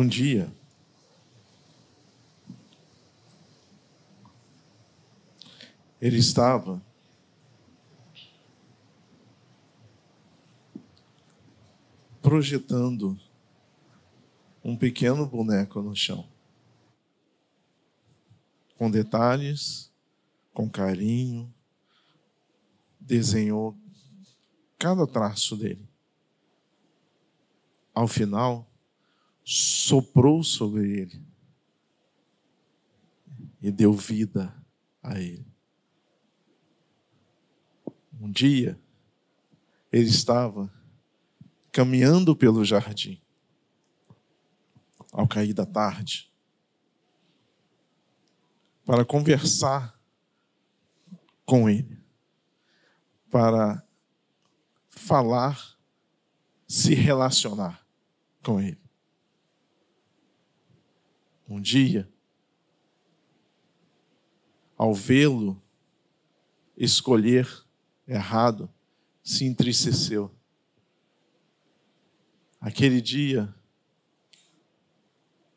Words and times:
Um 0.00 0.06
dia, 0.06 0.48
ele 6.00 6.18
estava 6.18 6.80
projetando 12.22 13.18
um 14.62 14.76
pequeno 14.76 15.26
boneco 15.26 15.82
no 15.82 15.96
chão, 15.96 16.28
com 18.76 18.88
detalhes, 18.88 19.90
com 20.54 20.70
carinho, 20.70 21.52
desenhou 23.00 23.76
cada 24.78 25.04
traço 25.08 25.56
dele. 25.56 25.88
Ao 27.92 28.06
final, 28.06 28.67
soprou 29.50 30.44
sobre 30.44 31.00
ele 31.00 31.26
e 33.62 33.70
deu 33.70 33.94
vida 33.94 34.54
a 35.02 35.18
ele. 35.18 35.46
Um 38.20 38.30
dia, 38.30 38.78
ele 39.90 40.10
estava 40.10 40.70
caminhando 41.72 42.36
pelo 42.36 42.62
jardim, 42.62 43.22
ao 45.10 45.26
cair 45.26 45.54
da 45.54 45.64
tarde, 45.64 46.30
para 48.84 49.02
conversar 49.02 49.98
com 51.46 51.70
ele, 51.70 51.98
para 53.30 53.82
falar, 54.90 55.78
se 56.66 56.92
relacionar 56.92 57.82
com 58.42 58.60
ele. 58.60 58.87
Um 61.48 61.60
dia, 61.60 62.06
ao 64.76 64.92
vê-lo 64.92 65.60
escolher 66.76 67.48
errado, 68.06 68.70
se 69.22 69.44
entristeceu. 69.44 70.30
Aquele 72.60 73.00
dia 73.00 73.54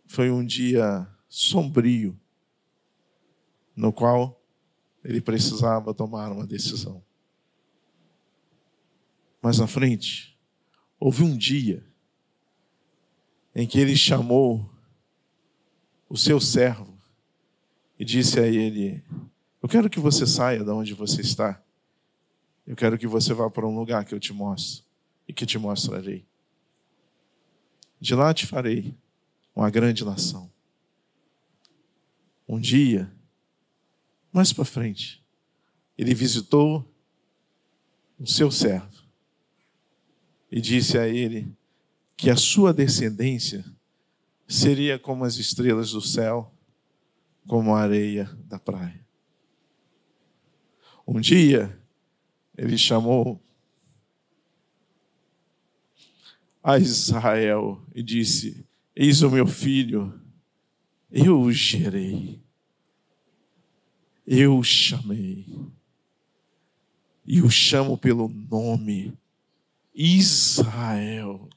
foi 0.05 0.31
um 0.31 0.45
dia 0.45 1.07
sombrio, 1.27 2.17
no 3.75 3.91
qual 3.91 4.41
ele 5.03 5.19
precisava 5.19 5.93
tomar 5.93 6.31
uma 6.31 6.45
decisão. 6.45 7.03
Mas 9.41 9.57
na 9.57 9.67
frente, 9.67 10.39
houve 10.99 11.23
um 11.23 11.35
dia 11.35 11.85
em 13.55 13.67
que 13.67 13.79
ele 13.79 13.97
chamou 13.97 14.70
o 16.11 16.17
seu 16.17 16.41
servo 16.41 16.93
e 17.97 18.03
disse 18.03 18.37
a 18.37 18.45
ele: 18.45 19.01
Eu 19.63 19.69
quero 19.69 19.89
que 19.89 19.97
você 19.97 20.27
saia 20.27 20.61
da 20.61 20.75
onde 20.75 20.93
você 20.93 21.21
está. 21.21 21.63
Eu 22.67 22.75
quero 22.75 22.97
que 22.97 23.07
você 23.07 23.33
vá 23.33 23.49
para 23.49 23.65
um 23.65 23.73
lugar 23.73 24.03
que 24.03 24.13
eu 24.13 24.19
te 24.19 24.33
mostro 24.33 24.83
e 25.25 25.31
que 25.31 25.45
te 25.45 25.57
mostrarei. 25.57 26.25
De 27.97 28.13
lá 28.13 28.33
te 28.33 28.45
farei 28.45 28.93
uma 29.55 29.69
grande 29.69 30.03
nação. 30.03 30.51
Um 32.45 32.59
dia, 32.59 33.09
mais 34.33 34.51
para 34.51 34.65
frente, 34.65 35.23
ele 35.97 36.13
visitou 36.13 36.85
o 38.19 38.27
seu 38.27 38.51
servo 38.51 39.01
e 40.51 40.59
disse 40.59 40.97
a 40.97 41.07
ele 41.07 41.55
que 42.17 42.29
a 42.29 42.35
sua 42.35 42.73
descendência 42.73 43.63
seria 44.51 44.99
como 44.99 45.23
as 45.23 45.37
estrelas 45.37 45.91
do 45.91 46.01
céu, 46.01 46.53
como 47.47 47.73
a 47.73 47.81
areia 47.81 48.25
da 48.45 48.59
praia. 48.59 48.99
Um 51.07 51.21
dia, 51.21 51.79
ele 52.57 52.77
chamou 52.77 53.41
a 56.61 56.77
Israel 56.77 57.81
e 57.95 58.03
disse: 58.03 58.65
Eis 58.93 59.21
o 59.21 59.31
meu 59.31 59.47
filho, 59.47 60.19
eu 61.09 61.39
o 61.39 61.51
gerei, 61.51 62.41
eu 64.27 64.57
o 64.57 64.63
chamei, 64.63 65.47
e 67.25 67.41
o 67.41 67.49
chamo 67.49 67.97
pelo 67.97 68.27
nome 68.27 69.17
Israel. 69.95 71.49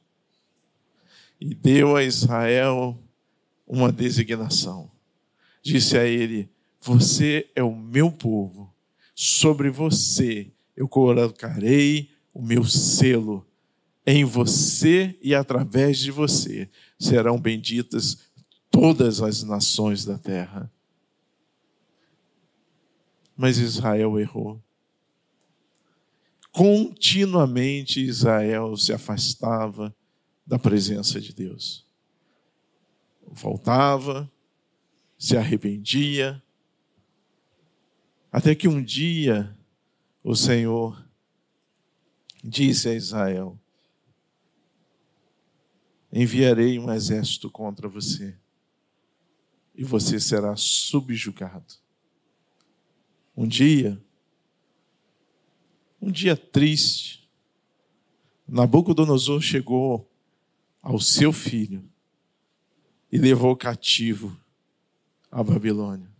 E 1.44 1.54
deu 1.54 1.94
a 1.94 2.02
Israel 2.02 2.98
uma 3.66 3.92
designação. 3.92 4.90
Disse 5.62 5.98
a 5.98 6.06
ele: 6.06 6.48
Você 6.80 7.50
é 7.54 7.62
o 7.62 7.76
meu 7.76 8.10
povo, 8.10 8.74
sobre 9.14 9.68
você 9.68 10.50
eu 10.74 10.88
colocarei 10.88 12.08
o 12.32 12.40
meu 12.40 12.64
selo 12.64 13.46
em 14.06 14.24
você 14.24 15.18
e 15.20 15.34
através 15.34 15.98
de 15.98 16.10
você 16.10 16.70
serão 16.98 17.38
benditas 17.38 18.20
todas 18.70 19.20
as 19.20 19.42
nações 19.42 20.02
da 20.02 20.16
terra. 20.16 20.72
Mas 23.36 23.58
Israel 23.58 24.18
errou. 24.18 24.64
Continuamente 26.50 28.00
Israel 28.00 28.74
se 28.78 28.94
afastava 28.94 29.94
da 30.46 30.58
presença 30.58 31.20
de 31.20 31.32
Deus. 31.32 31.86
Voltava, 33.26 34.30
se 35.18 35.36
arrependia, 35.36 36.42
até 38.30 38.54
que 38.54 38.68
um 38.68 38.82
dia 38.82 39.56
o 40.22 40.34
Senhor 40.34 41.02
disse 42.42 42.88
a 42.88 42.94
Israel: 42.94 43.58
enviarei 46.12 46.78
um 46.78 46.92
exército 46.92 47.50
contra 47.50 47.88
você 47.88 48.36
e 49.74 49.82
você 49.82 50.20
será 50.20 50.54
subjugado. 50.56 51.74
Um 53.36 53.48
dia, 53.48 54.00
um 56.00 56.10
dia 56.10 56.36
triste, 56.36 57.28
Nabucodonosor 58.46 59.40
chegou 59.40 60.08
ao 60.84 61.00
seu 61.00 61.32
filho 61.32 61.82
e 63.10 63.16
levou 63.16 63.56
cativo 63.56 64.38
a 65.30 65.42
Babilônia. 65.42 66.12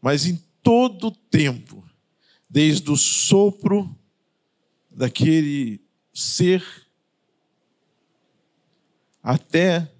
Mas 0.00 0.24
em 0.24 0.42
todo 0.62 1.10
tempo, 1.10 1.84
desde 2.48 2.90
o 2.90 2.96
sopro 2.96 3.94
daquele 4.90 5.78
ser 6.12 6.64
até 9.22 9.92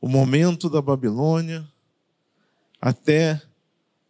o 0.00 0.08
momento 0.08 0.70
da 0.70 0.80
Babilônia, 0.80 1.70
até 2.80 3.42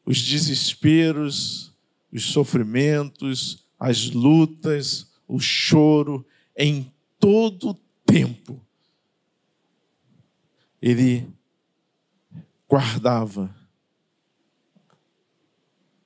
os 0.04 0.22
desesperos, 0.22 1.75
os 2.12 2.26
sofrimentos, 2.26 3.66
as 3.78 4.10
lutas, 4.10 5.07
o 5.28 5.38
choro, 5.38 6.26
em 6.56 6.90
todo 7.20 7.74
tempo. 8.04 8.60
Ele 10.82 11.28
guardava 12.68 13.54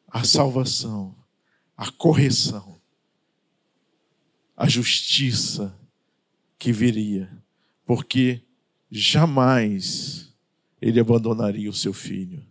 a 0.09 0.25
salvação, 0.25 1.15
a 1.77 1.91
correção, 1.91 2.81
a 4.57 4.69
justiça, 4.69 5.75
que 6.63 6.73
viria, 6.73 7.29
porque 7.85 8.41
jamais 8.89 10.33
ele 10.81 11.01
abandonaria 11.01 11.69
o 11.69 11.75
seu 11.75 11.93
filho. 11.93 12.47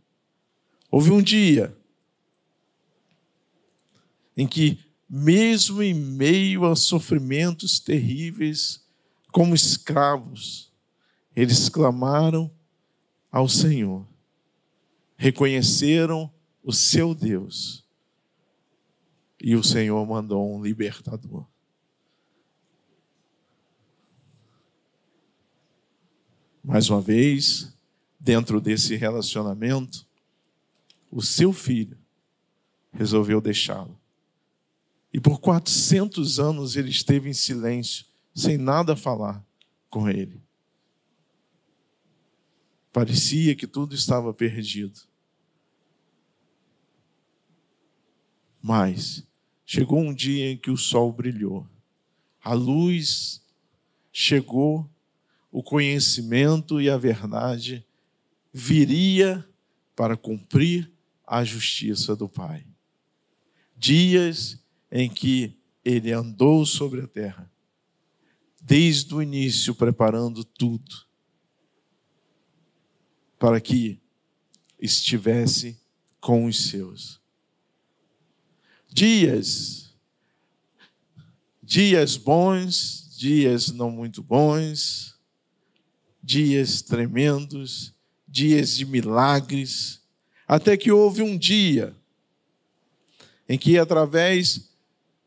Houve 0.89 1.12
um 1.12 1.21
dia 1.21 1.74
em 4.35 4.45
que, 4.45 4.77
mesmo 5.13 5.84
em 5.84 5.94
meio 5.94 6.63
a 6.63 6.74
sofrimentos 6.74 7.81
terríveis, 7.81 8.81
como 9.30 9.54
escravos, 9.54 10.72
eles 11.36 11.68
clamaram 11.68 12.50
ao 13.30 13.50
Senhor, 13.50 14.08
reconheceram 15.18 16.31
o 16.63 16.72
seu 16.72 17.13
Deus, 17.13 17.86
e 19.44 19.54
o 19.54 19.62
Senhor 19.62 20.06
mandou 20.08 20.56
um 20.56 20.63
libertador. 20.63 21.46
Mais 26.63 26.90
uma 26.90 27.02
vez, 27.02 27.78
dentro 28.18 28.62
desse 28.62 28.96
relacionamento, 28.96 30.08
o 31.12 31.22
seu 31.22 31.52
filho 31.52 31.98
resolveu 32.94 33.42
deixá-lo. 33.42 34.00
E 35.13 35.19
por 35.19 35.40
400 35.40 36.40
anos 36.40 36.75
ele 36.75 36.90
esteve 36.90 37.30
em 37.30 37.34
silêncio, 37.34 38.06
sem 38.34 38.58
nada 38.58 38.96
falar 38.96 39.46
com 39.90 40.10
ele. 40.10 40.42
Parecia 42.94 43.56
que 43.56 43.68
tudo 43.68 43.96
estava 43.96 44.34
perdido. 44.34 45.00
Mas 48.62 49.25
chegou 49.66 50.00
um 50.00 50.13
dia 50.13 50.52
em 50.52 50.58
que 50.58 50.69
o 50.69 50.78
sol 50.78 51.12
brilhou, 51.12 51.68
a 52.44 52.54
luz 52.54 53.42
chegou, 54.12 54.90
o 55.52 55.63
conhecimento 55.63 56.80
e 56.80 56.90
a 56.90 56.98
verdade 56.98 57.86
viria 58.54 59.46
para 59.96 60.16
cumprir 60.16 60.92
a 61.25 61.44
justiça 61.44 62.16
do 62.16 62.28
Pai. 62.28 62.66
Dias 63.75 64.60
em 64.91 65.09
que 65.09 65.57
ele 65.83 66.11
andou 66.11 66.65
sobre 66.65 67.01
a 67.01 67.07
terra, 67.07 67.51
desde 68.61 69.13
o 69.15 69.21
início 69.21 69.73
preparando 69.73 70.43
tudo 70.43 71.05
para 73.39 73.59
que 73.59 73.99
estivesse 74.79 75.79
com 76.19 76.45
os 76.45 76.65
seus. 76.65 77.19
Dias, 78.88 79.95
dias 81.63 82.17
bons, 82.17 83.15
dias 83.17 83.71
não 83.71 83.89
muito 83.89 84.21
bons, 84.21 85.17
dias 86.21 86.81
tremendos, 86.81 87.93
dias 88.27 88.75
de 88.75 88.85
milagres, 88.85 90.01
até 90.47 90.77
que 90.77 90.91
houve 90.91 91.21
um 91.21 91.38
dia 91.38 91.95
em 93.47 93.57
que, 93.57 93.77
através 93.77 94.70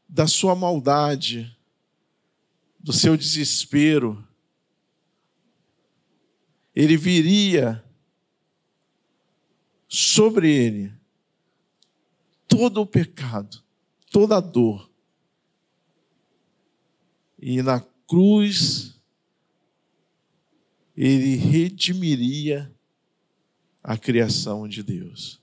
da 0.08 0.26
sua 0.26 0.54
maldade, 0.54 1.56
do 2.78 2.92
seu 2.92 3.16
desespero, 3.16 4.26
ele 6.74 6.96
viria 6.96 7.82
sobre 9.88 10.50
ele 10.50 10.92
todo 12.48 12.80
o 12.80 12.86
pecado, 12.86 13.62
toda 14.10 14.36
a 14.36 14.40
dor. 14.40 14.90
E 17.38 17.62
na 17.62 17.80
cruz, 18.06 19.00
ele 20.96 21.36
redimiria 21.36 22.74
a 23.82 23.96
criação 23.96 24.66
de 24.66 24.82
Deus. 24.82 25.40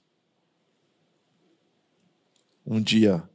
Um 2.65 2.81
dia 2.81 3.29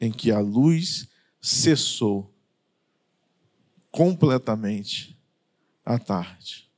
em 0.00 0.10
que 0.10 0.30
a 0.30 0.40
luz 0.40 1.08
cessou 1.40 2.34
completamente 3.90 5.18
à 5.84 5.98
tarde. 5.98 6.70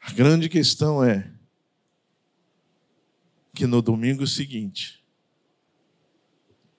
A 0.00 0.12
grande 0.12 0.48
questão 0.48 1.02
é 1.02 1.32
que 3.52 3.66
no 3.66 3.82
domingo 3.82 4.26
seguinte, 4.26 5.02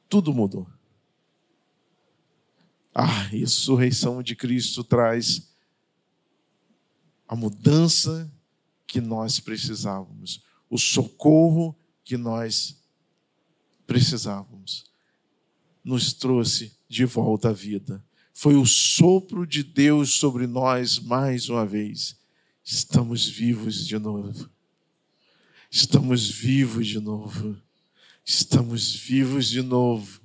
tudo 0.08 0.34
mudou. 0.34 0.70
A 2.94 3.06
ressurreição 3.06 4.24
de 4.24 4.36
Cristo 4.36 4.84
traz 4.84 5.54
a 7.28 7.36
mudança 7.36 8.32
que 8.88 9.02
nós 9.02 9.40
precisávamos, 9.40 10.42
o 10.70 10.78
socorro 10.78 11.78
que 12.04 12.18
nós 12.18 12.82
precisávamos. 13.86 14.86
Nos 15.84 16.14
trouxe 16.14 16.74
de 16.88 17.06
volta 17.06 17.50
à 17.50 17.54
vida. 17.54 18.04
Foi 18.34 18.56
o 18.56 18.66
sopro 18.66 19.46
de 19.46 19.64
Deus 19.64 20.14
sobre 20.14 20.48
nós 20.48 21.00
mais 21.00 21.50
uma 21.50 21.66
vez 21.66 22.18
Estamos 22.70 23.26
vivos 23.26 23.88
de 23.88 23.98
novo. 23.98 24.50
Estamos 25.72 26.30
vivos 26.30 26.86
de 26.86 27.00
novo. 27.00 27.56
Estamos 28.26 28.94
vivos 28.94 29.48
de 29.48 29.62
novo. 29.62 30.20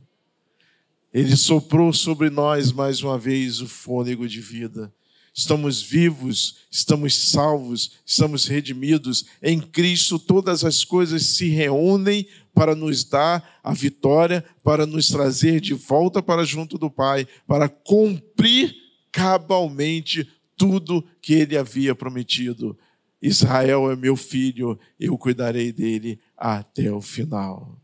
Ele 1.14 1.36
soprou 1.36 1.92
sobre 1.92 2.30
nós 2.30 2.72
mais 2.72 3.00
uma 3.00 3.16
vez 3.16 3.60
o 3.60 3.68
fôlego 3.68 4.26
de 4.26 4.40
vida. 4.40 4.92
Estamos 5.34 5.82
vivos, 5.82 6.58
estamos 6.70 7.30
salvos, 7.30 7.92
estamos 8.04 8.46
redimidos. 8.46 9.24
Em 9.42 9.58
Cristo 9.58 10.18
todas 10.18 10.62
as 10.62 10.84
coisas 10.84 11.22
se 11.24 11.48
reúnem 11.48 12.26
para 12.52 12.74
nos 12.74 13.02
dar 13.02 13.60
a 13.64 13.72
vitória, 13.72 14.44
para 14.62 14.84
nos 14.84 15.08
trazer 15.08 15.58
de 15.58 15.72
volta 15.72 16.22
para 16.22 16.44
junto 16.44 16.76
do 16.76 16.90
Pai, 16.90 17.26
para 17.46 17.66
cumprir 17.66 18.74
cabalmente 19.10 20.30
tudo 20.54 21.02
que 21.22 21.32
ele 21.32 21.56
havia 21.56 21.94
prometido. 21.94 22.78
Israel 23.20 23.90
é 23.90 23.96
meu 23.96 24.16
filho, 24.16 24.78
eu 25.00 25.16
cuidarei 25.16 25.72
dele 25.72 26.20
até 26.36 26.92
o 26.92 27.00
final. 27.00 27.80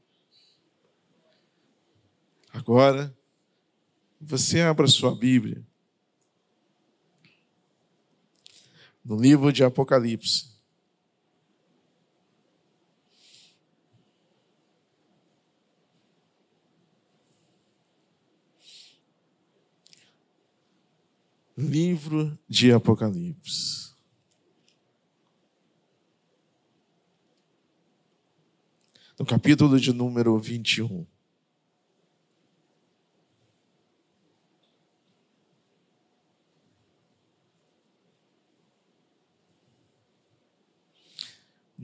Agora, 2.53 3.17
você 4.21 4.61
abra 4.61 4.87
sua 4.87 5.15
Bíblia 5.15 5.65
no 9.09 9.17
livro 9.17 9.51
de 9.51 9.65
Apocalipse. 9.65 10.59
livro 21.57 22.39
de 22.49 22.71
Apocalipse. 22.73 23.93
No 29.19 29.27
capítulo 29.27 29.81
de 29.81 29.93
número 29.93 30.39
21. 30.39 31.18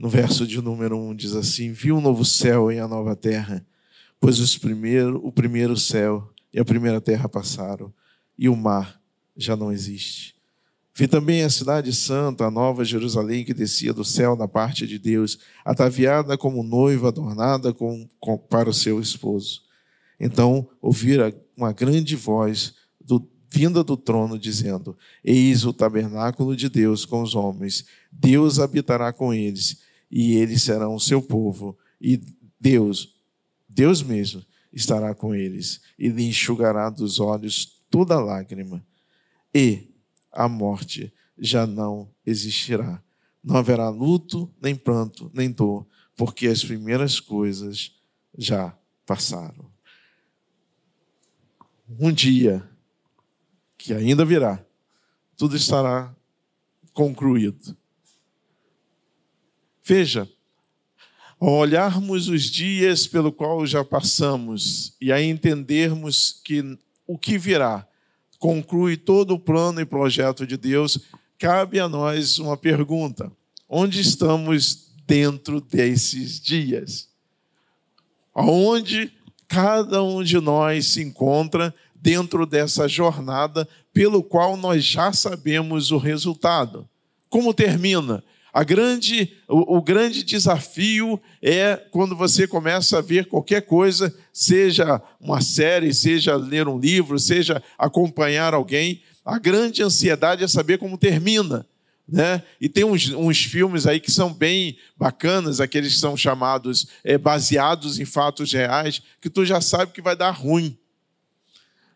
No 0.05 0.09
verso 0.11 0.45
de 0.45 0.61
número 0.61 0.99
1 0.99 1.15
diz 1.15 1.33
assim: 1.33 1.71
Vi 1.71 1.91
um 1.91 1.99
novo 1.99 2.23
céu 2.23 2.71
e 2.71 2.77
a 2.77 2.87
nova 2.87 3.15
terra, 3.15 3.65
pois 4.19 4.37
os 4.37 4.55
primeiro, 4.55 5.19
o 5.25 5.31
primeiro 5.31 5.75
céu 5.75 6.31
e 6.53 6.59
a 6.59 6.63
primeira 6.63 7.01
terra 7.01 7.27
passaram, 7.27 7.91
e 8.37 8.47
o 8.47 8.55
mar 8.55 9.01
já 9.35 9.55
não 9.55 9.71
existe. 9.71 10.35
Vi 10.93 11.07
também 11.07 11.41
a 11.41 11.49
cidade 11.49 11.91
santa, 11.91 12.45
a 12.45 12.51
nova 12.51 12.85
Jerusalém, 12.85 13.43
que 13.43 13.51
descia 13.51 13.91
do 13.91 14.05
céu 14.05 14.35
na 14.35 14.47
parte 14.47 14.85
de 14.85 14.99
Deus, 14.99 15.39
ataviada 15.65 16.37
como 16.37 16.61
noiva 16.61 17.07
adornada 17.07 17.73
com, 17.73 18.07
com, 18.19 18.37
para 18.37 18.69
o 18.69 18.73
seu 18.75 19.01
esposo. 19.01 19.63
Então 20.19 20.69
ouvira 20.79 21.35
uma 21.57 21.73
grande 21.73 22.15
voz 22.15 22.75
do, 23.03 23.27
vinda 23.49 23.83
do 23.83 23.97
trono, 23.97 24.37
dizendo: 24.37 24.95
Eis 25.23 25.65
o 25.65 25.73
tabernáculo 25.73 26.55
de 26.55 26.69
Deus 26.69 27.05
com 27.05 27.23
os 27.23 27.33
homens, 27.33 27.85
Deus 28.11 28.59
habitará 28.59 29.11
com 29.11 29.33
eles, 29.33 29.83
e 30.17 30.35
eles 30.35 30.63
serão 30.63 30.95
o 30.95 30.99
seu 30.99 31.21
povo, 31.21 31.77
e 31.99 32.21
Deus, 32.57 33.19
Deus 33.67 34.01
mesmo, 34.01 34.41
estará 34.71 35.13
com 35.13 35.35
eles, 35.35 35.81
e 35.99 36.07
lhe 36.07 36.23
enxugará 36.23 36.89
dos 36.89 37.19
olhos 37.19 37.83
toda 37.89 38.17
lágrima 38.17 38.81
e 39.53 39.89
a 40.31 40.47
morte 40.47 41.13
já 41.37 41.67
não 41.67 42.09
existirá. 42.25 43.01
Não 43.43 43.57
haverá 43.57 43.89
luto, 43.89 44.49
nem 44.61 44.73
pranto, 44.73 45.29
nem 45.33 45.51
dor, 45.51 45.85
porque 46.15 46.47
as 46.47 46.63
primeiras 46.63 47.19
coisas 47.19 47.93
já 48.37 48.77
passaram. 49.05 49.69
Um 51.99 52.11
dia, 52.11 52.67
que 53.77 53.93
ainda 53.93 54.23
virá, 54.23 54.65
tudo 55.35 55.57
estará 55.57 56.15
concluído. 56.93 57.77
Veja, 59.87 60.27
ao 61.39 61.51
olharmos 61.51 62.27
os 62.27 62.45
dias 62.45 63.05
pelo 63.05 63.31
qual 63.31 63.67
já 63.67 63.85
passamos 63.85 64.93
e 64.99 65.11
a 65.11 65.21
entendermos 65.21 66.41
que 66.43 66.75
o 67.05 67.19
que 67.19 67.37
virá 67.37 67.87
conclui 68.39 68.97
todo 68.97 69.35
o 69.35 69.39
plano 69.39 69.79
e 69.79 69.85
projeto 69.85 70.47
de 70.47 70.57
Deus, 70.57 70.97
cabe 71.37 71.79
a 71.79 71.87
nós 71.87 72.39
uma 72.39 72.57
pergunta: 72.57 73.31
onde 73.69 74.01
estamos 74.01 74.89
dentro 75.05 75.61
desses 75.61 76.39
dias? 76.39 77.07
Aonde 78.33 79.13
cada 79.47 80.01
um 80.01 80.23
de 80.23 80.39
nós 80.39 80.87
se 80.87 81.03
encontra 81.03 81.71
dentro 81.93 82.47
dessa 82.47 82.87
jornada 82.87 83.69
pelo 83.93 84.23
qual 84.23 84.57
nós 84.57 84.83
já 84.83 85.13
sabemos 85.13 85.91
o 85.91 85.97
resultado? 85.99 86.89
Como 87.29 87.53
termina? 87.53 88.23
A 88.55 88.63
grande, 88.63 89.33
o, 89.49 89.75
o, 89.75 89.81
grande 89.81 90.23
desafio 90.23 91.19
é 91.41 91.75
quando 91.91 92.15
você 92.15 92.47
começa 92.47 92.99
a 92.99 93.01
ver 93.01 93.25
qualquer 93.25 93.63
coisa, 93.63 94.17
seja 94.31 95.01
uma 95.19 95.41
série, 95.41 95.93
seja 95.93 96.37
ler 96.37 96.65
um 96.65 96.79
livro, 96.79 97.19
seja 97.19 97.61
acompanhar 97.77 98.53
alguém. 98.53 99.03
A 99.25 99.37
grande 99.37 99.83
ansiedade 99.83 100.41
é 100.41 100.47
saber 100.47 100.77
como 100.77 100.97
termina. 100.97 101.67
Né? 102.07 102.41
E 102.61 102.69
tem 102.69 102.85
uns, 102.85 103.09
uns 103.09 103.43
filmes 103.43 103.85
aí 103.85 103.99
que 103.99 104.09
são 104.09 104.31
bem 104.31 104.77
bacanas, 104.95 105.59
aqueles 105.59 105.95
que 105.95 105.99
são 105.99 106.15
chamados 106.15 106.87
é, 107.03 107.17
baseados 107.17 107.99
em 107.99 108.05
fatos 108.05 108.53
reais, 108.53 109.01
que 109.19 109.29
tu 109.29 109.43
já 109.43 109.59
sabe 109.59 109.91
que 109.91 110.01
vai 110.01 110.15
dar 110.15 110.31
ruim. 110.31 110.77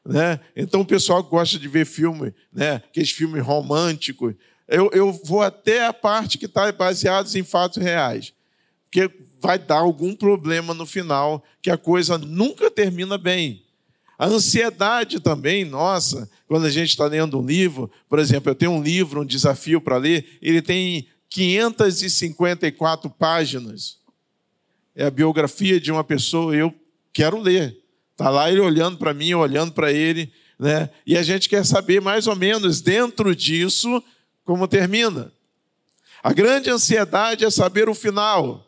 Né? 0.05 0.41
Então 0.57 0.81
o 0.81 0.85
pessoal 0.85 1.23
gosta 1.23 1.57
de 1.57 1.69
ver 1.69 1.85
filme, 1.85 2.33
né? 2.51 2.81
aqueles 2.89 3.11
filmes 3.11 3.41
românticos, 3.41 4.35
eu, 4.69 4.89
eu 4.93 5.11
vou 5.11 5.41
até 5.41 5.85
a 5.85 5.93
parte 5.93 6.37
que 6.37 6.45
está 6.45 6.71
baseados 6.71 7.35
em 7.35 7.43
fatos 7.43 7.81
reais. 7.81 8.33
Porque 8.85 9.11
vai 9.39 9.57
dar 9.57 9.79
algum 9.79 10.15
problema 10.15 10.73
no 10.73 10.85
final, 10.85 11.43
que 11.61 11.71
a 11.71 11.77
coisa 11.77 12.17
nunca 12.17 12.69
termina 12.69 13.17
bem. 13.17 13.63
A 14.17 14.27
ansiedade 14.27 15.19
também, 15.19 15.63
nossa, 15.63 16.29
quando 16.47 16.65
a 16.65 16.69
gente 16.69 16.89
está 16.89 17.05
lendo 17.05 17.39
um 17.39 17.45
livro, 17.45 17.89
por 18.07 18.19
exemplo, 18.19 18.51
eu 18.51 18.55
tenho 18.55 18.71
um 18.71 18.83
livro, 18.83 19.21
um 19.21 19.25
desafio 19.25 19.79
para 19.79 19.97
ler, 19.97 20.37
ele 20.41 20.61
tem 20.61 21.07
554 21.29 23.09
páginas. 23.09 23.97
É 24.95 25.05
a 25.05 25.11
biografia 25.11 25.79
de 25.79 25.91
uma 25.91 26.03
pessoa, 26.03 26.53
eu 26.53 26.73
quero 27.13 27.39
ler. 27.39 27.77
Está 28.11 28.29
lá 28.29 28.51
ele 28.51 28.59
olhando 28.59 28.97
para 28.97 29.13
mim, 29.13 29.33
olhando 29.33 29.71
para 29.71 29.91
ele, 29.93 30.31
né? 30.59 30.89
E 31.07 31.17
a 31.17 31.23
gente 31.23 31.47
quer 31.47 31.65
saber 31.65 32.01
mais 32.01 32.27
ou 32.27 32.35
menos 32.35 32.81
dentro 32.81 33.33
disso 33.33 34.03
como 34.49 34.67
termina. 34.67 35.31
A 36.23 36.33
grande 36.33 36.71
ansiedade 36.71 37.45
é 37.45 37.51
saber 37.51 37.87
o 37.87 37.93
final. 37.93 38.65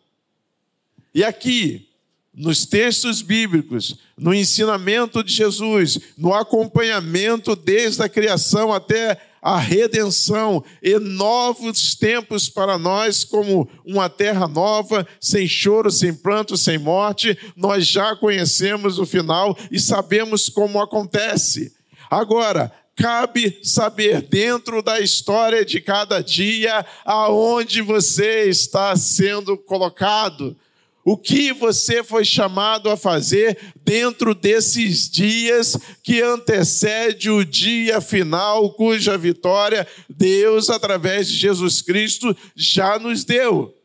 E 1.11 1.23
aqui, 1.23 1.89
nos 2.31 2.67
textos 2.67 3.23
bíblicos, 3.23 3.97
no 4.15 4.31
ensinamento 4.31 5.23
de 5.23 5.33
Jesus, 5.33 5.97
no 6.15 6.35
acompanhamento 6.35 7.55
desde 7.55 8.03
a 8.03 8.07
criação 8.07 8.71
até 8.71 9.19
a 9.41 9.57
redenção 9.57 10.63
e 10.83 10.99
novos 10.99 11.95
tempos 11.95 12.47
para 12.47 12.77
nós, 12.77 13.23
como 13.23 13.67
uma 13.83 14.07
terra 14.07 14.47
nova, 14.47 15.07
sem 15.19 15.47
choro, 15.47 15.89
sem 15.89 16.13
pranto, 16.13 16.55
sem 16.57 16.77
morte, 16.77 17.35
nós 17.55 17.87
já 17.87 18.15
conhecemos 18.15 18.99
o 18.99 19.05
final 19.07 19.57
e 19.71 19.79
sabemos 19.79 20.47
como 20.47 20.79
acontece. 20.79 21.73
Agora, 22.07 22.71
cabe 23.01 23.57
saber 23.63 24.21
dentro 24.21 24.83
da 24.83 24.99
história 24.99 25.65
de 25.65 25.81
cada 25.81 26.21
dia 26.21 26.85
aonde 27.03 27.81
você 27.81 28.43
está 28.43 28.95
sendo 28.95 29.57
colocado. 29.57 30.55
O 31.03 31.17
que 31.17 31.51
você 31.51 32.03
foi 32.03 32.23
chamado 32.23 32.91
a 32.91 32.95
fazer 32.95 33.57
dentro 33.83 34.35
desses 34.35 35.09
dias 35.09 35.75
que 36.03 36.21
antecede 36.21 37.31
o 37.31 37.43
dia 37.43 37.99
final, 37.99 38.71
cuja 38.73 39.17
vitória 39.17 39.87
Deus, 40.07 40.69
através 40.69 41.27
de 41.27 41.35
Jesus 41.37 41.81
Cristo, 41.81 42.37
já 42.55 42.99
nos 42.99 43.23
deu. 43.23 43.80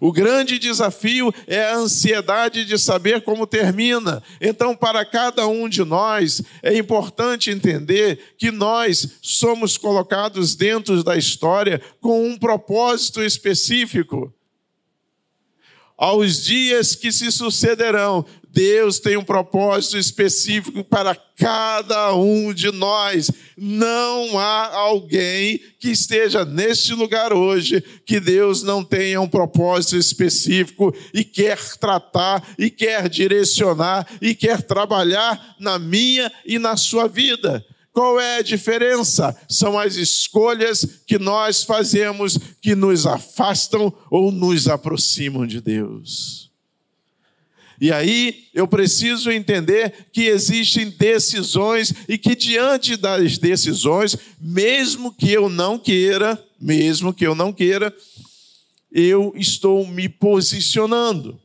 O 0.00 0.12
grande 0.12 0.58
desafio 0.58 1.32
é 1.46 1.64
a 1.64 1.76
ansiedade 1.76 2.64
de 2.64 2.78
saber 2.78 3.22
como 3.22 3.46
termina. 3.46 4.22
Então, 4.40 4.74
para 4.74 5.04
cada 5.04 5.46
um 5.46 5.68
de 5.68 5.84
nós, 5.84 6.42
é 6.62 6.76
importante 6.76 7.50
entender 7.50 8.34
que 8.36 8.50
nós 8.50 9.18
somos 9.20 9.76
colocados 9.76 10.54
dentro 10.54 11.02
da 11.02 11.16
história 11.16 11.80
com 12.00 12.26
um 12.28 12.36
propósito 12.36 13.22
específico 13.22 14.32
aos 15.98 16.44
dias 16.44 16.94
que 16.94 17.10
se 17.10 17.32
sucederão, 17.32 18.24
Deus 18.50 18.98
tem 18.98 19.16
um 19.16 19.24
propósito 19.24 19.98
específico 19.98 20.82
para 20.84 21.14
cada 21.36 22.14
um 22.14 22.54
de 22.54 22.70
nós. 22.70 23.30
Não 23.56 24.38
há 24.38 24.74
alguém 24.74 25.60
que 25.78 25.90
esteja 25.90 26.44
neste 26.44 26.94
lugar 26.94 27.32
hoje 27.32 27.82
que 28.06 28.18
Deus 28.18 28.62
não 28.62 28.82
tenha 28.82 29.20
um 29.20 29.28
propósito 29.28 29.96
específico 29.96 30.94
e 31.12 31.24
quer 31.24 31.58
tratar, 31.78 32.42
e 32.58 32.70
quer 32.70 33.08
direcionar, 33.08 34.06
e 34.20 34.34
quer 34.34 34.62
trabalhar 34.62 35.56
na 35.58 35.78
minha 35.78 36.32
e 36.46 36.58
na 36.58 36.76
sua 36.76 37.06
vida. 37.06 37.64
Qual 37.98 38.20
é 38.20 38.36
a 38.36 38.42
diferença? 38.42 39.36
São 39.48 39.76
as 39.76 39.96
escolhas 39.96 41.00
que 41.04 41.18
nós 41.18 41.64
fazemos 41.64 42.38
que 42.62 42.76
nos 42.76 43.04
afastam 43.04 43.92
ou 44.08 44.30
nos 44.30 44.68
aproximam 44.68 45.44
de 45.44 45.60
Deus. 45.60 46.48
E 47.80 47.90
aí 47.90 48.44
eu 48.54 48.68
preciso 48.68 49.32
entender 49.32 50.06
que 50.12 50.26
existem 50.26 50.90
decisões 50.90 51.92
e 52.08 52.16
que 52.16 52.36
diante 52.36 52.96
das 52.96 53.36
decisões, 53.36 54.16
mesmo 54.40 55.12
que 55.12 55.32
eu 55.32 55.48
não 55.48 55.76
queira, 55.76 56.40
mesmo 56.60 57.12
que 57.12 57.26
eu 57.26 57.34
não 57.34 57.52
queira, 57.52 57.92
eu 58.92 59.32
estou 59.34 59.84
me 59.84 60.08
posicionando 60.08 61.36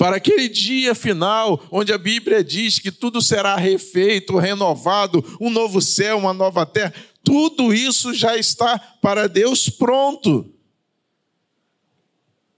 para 0.00 0.16
aquele 0.16 0.48
dia 0.48 0.94
final, 0.94 1.62
onde 1.70 1.92
a 1.92 1.98
Bíblia 1.98 2.42
diz 2.42 2.78
que 2.78 2.90
tudo 2.90 3.20
será 3.20 3.54
refeito, 3.56 4.38
renovado, 4.38 5.22
um 5.38 5.50
novo 5.50 5.78
céu, 5.78 6.16
uma 6.16 6.32
nova 6.32 6.64
terra, 6.64 6.94
tudo 7.22 7.74
isso 7.74 8.14
já 8.14 8.34
está 8.34 8.78
para 8.78 9.28
Deus 9.28 9.68
pronto. 9.68 10.50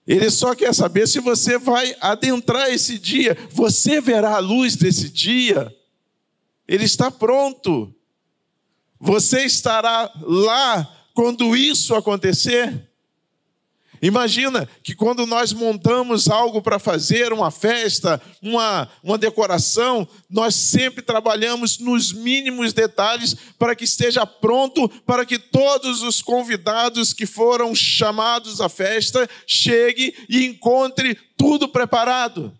Ele 0.06 0.30
só 0.30 0.54
quer 0.54 0.72
saber 0.72 1.08
se 1.08 1.18
você 1.18 1.58
vai 1.58 1.96
adentrar 2.00 2.70
esse 2.70 2.96
dia, 2.96 3.36
você 3.50 4.00
verá 4.00 4.36
a 4.36 4.38
luz 4.38 4.76
desse 4.76 5.08
dia. 5.10 5.76
Ele 6.68 6.84
está 6.84 7.10
pronto. 7.10 7.92
Você 9.00 9.44
estará 9.44 10.12
lá 10.20 11.08
quando 11.12 11.56
isso 11.56 11.92
acontecer. 11.96 12.88
Imagina 14.02 14.68
que 14.82 14.96
quando 14.96 15.24
nós 15.24 15.52
montamos 15.52 16.28
algo 16.28 16.60
para 16.60 16.80
fazer, 16.80 17.32
uma 17.32 17.52
festa, 17.52 18.20
uma, 18.42 18.88
uma 19.00 19.16
decoração, 19.16 20.08
nós 20.28 20.56
sempre 20.56 21.02
trabalhamos 21.02 21.78
nos 21.78 22.12
mínimos 22.12 22.72
detalhes 22.72 23.36
para 23.56 23.76
que 23.76 23.84
esteja 23.84 24.26
pronto, 24.26 24.88
para 25.06 25.24
que 25.24 25.38
todos 25.38 26.02
os 26.02 26.20
convidados 26.20 27.12
que 27.12 27.26
foram 27.26 27.72
chamados 27.76 28.60
à 28.60 28.68
festa 28.68 29.30
cheguem 29.46 30.12
e 30.28 30.46
encontrem 30.46 31.16
tudo 31.36 31.68
preparado. 31.68 32.52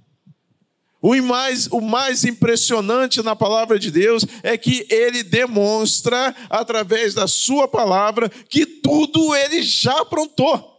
O 1.00 1.20
mais, 1.20 1.66
o 1.66 1.80
mais 1.80 2.24
impressionante 2.24 3.20
na 3.20 3.34
palavra 3.34 3.80
de 3.80 3.90
Deus 3.90 4.24
é 4.44 4.56
que 4.56 4.86
ele 4.88 5.24
demonstra, 5.24 6.32
através 6.48 7.14
da 7.14 7.26
sua 7.26 7.66
palavra, 7.66 8.28
que 8.28 8.64
tudo 8.64 9.34
ele 9.34 9.60
já 9.60 10.02
aprontou. 10.02 10.71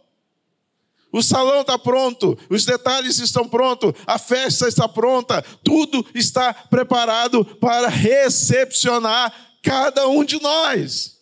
O 1.14 1.22
salão 1.22 1.60
está 1.60 1.78
pronto, 1.78 2.36
os 2.50 2.64
detalhes 2.64 3.20
estão 3.20 3.48
prontos, 3.48 3.92
a 4.04 4.18
festa 4.18 4.66
está 4.66 4.88
pronta, 4.88 5.42
tudo 5.62 6.04
está 6.12 6.52
preparado 6.52 7.44
para 7.44 7.88
recepcionar 7.88 9.32
cada 9.62 10.08
um 10.08 10.24
de 10.24 10.42
nós. 10.42 11.16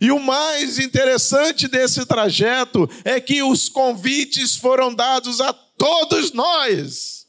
E 0.00 0.10
o 0.10 0.18
mais 0.18 0.78
interessante 0.78 1.68
desse 1.68 2.06
trajeto 2.06 2.88
é 3.04 3.20
que 3.20 3.42
os 3.42 3.68
convites 3.68 4.56
foram 4.56 4.94
dados 4.94 5.42
a 5.42 5.52
todos 5.52 6.32
nós. 6.32 7.26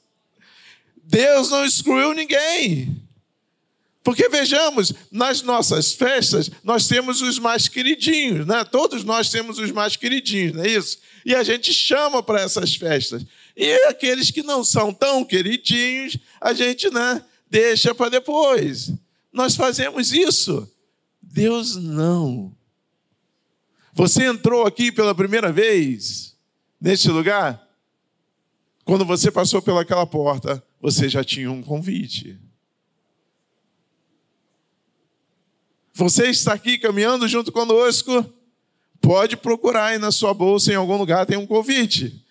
Deus 1.04 1.50
não 1.50 1.66
excluiu 1.66 2.14
ninguém. 2.14 2.98
Porque 4.06 4.30
vejamos, 4.30 4.94
nas 5.12 5.42
nossas 5.42 5.92
festas, 5.92 6.50
nós 6.64 6.88
temos 6.88 7.22
os 7.22 7.38
mais 7.38 7.68
queridinhos, 7.68 8.48
né? 8.48 8.64
Todos 8.64 9.04
nós 9.04 9.30
temos 9.30 9.60
os 9.60 9.70
mais 9.72 9.98
queridinhos, 9.98 10.54
não 10.54 10.64
é 10.64 10.70
isso? 10.70 11.09
E 11.26 11.36
a 11.36 11.44
gente 11.44 11.74
chama 11.74 12.24
para 12.24 12.42
essas 12.42 12.76
festas. 12.76 13.26
E 13.56 13.74
aqueles 13.88 14.32
que 14.32 14.42
não 14.42 14.64
são 14.64 14.94
tão 14.94 15.24
queridinhos, 15.26 16.18
a 16.40 16.54
gente, 16.54 16.90
né, 16.90 17.24
deixa 17.50 17.94
para 17.94 18.10
depois. 18.10 18.92
Nós 19.32 19.56
fazemos 19.56 20.12
isso. 20.12 20.70
Deus 21.22 21.76
não. 21.76 22.56
Você 23.94 24.26
entrou 24.26 24.66
aqui 24.66 24.92
pela 24.92 25.14
primeira 25.14 25.52
vez 25.52 26.36
neste 26.80 27.10
lugar? 27.10 27.68
Quando 28.86 29.06
você 29.06 29.30
passou 29.30 29.62
pelaquela 29.62 30.06
porta, 30.06 30.64
você 30.82 31.10
já 31.10 31.24
tinha 31.24 31.52
um 31.52 31.62
convite. 31.62 32.40
Você 35.94 36.30
está 36.30 36.54
aqui 36.54 36.78
caminhando 36.78 37.28
junto 37.28 37.52
conosco, 37.52 38.26
pode 39.01 39.38
procurar 39.38 39.88
aí 39.88 39.98
na 39.98 40.12
sua 40.12 40.34
bolsa, 40.34 40.72
em 40.72 40.75
algum 40.75 40.98
lugar 40.98 41.25
tem 41.25 41.38
um 41.38 41.48
convite. 41.48 42.25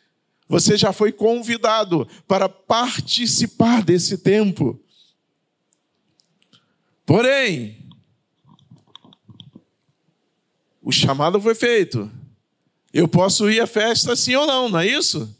Você 0.48 0.76
já 0.76 0.92
foi 0.92 1.12
convidado 1.12 2.08
para 2.26 2.48
participar 2.48 3.82
desse 3.82 4.18
tempo. 4.18 4.80
Porém, 7.04 7.86
o 10.82 10.90
chamado 10.90 11.40
foi 11.40 11.54
feito. 11.54 12.10
Eu 12.92 13.06
posso 13.06 13.50
ir 13.50 13.60
à 13.60 13.66
festa 13.66 14.16
sim 14.16 14.34
ou 14.34 14.46
não, 14.46 14.68
não 14.70 14.78
é 14.78 14.86
isso? 14.86 15.36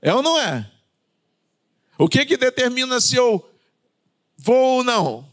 É 0.00 0.14
ou 0.14 0.22
não 0.22 0.38
é? 0.38 0.70
O 1.98 2.08
que 2.08 2.24
que 2.24 2.36
determina 2.36 3.00
se 3.00 3.16
eu 3.16 3.50
vou 4.36 4.76
ou 4.76 4.84
não? 4.84 5.28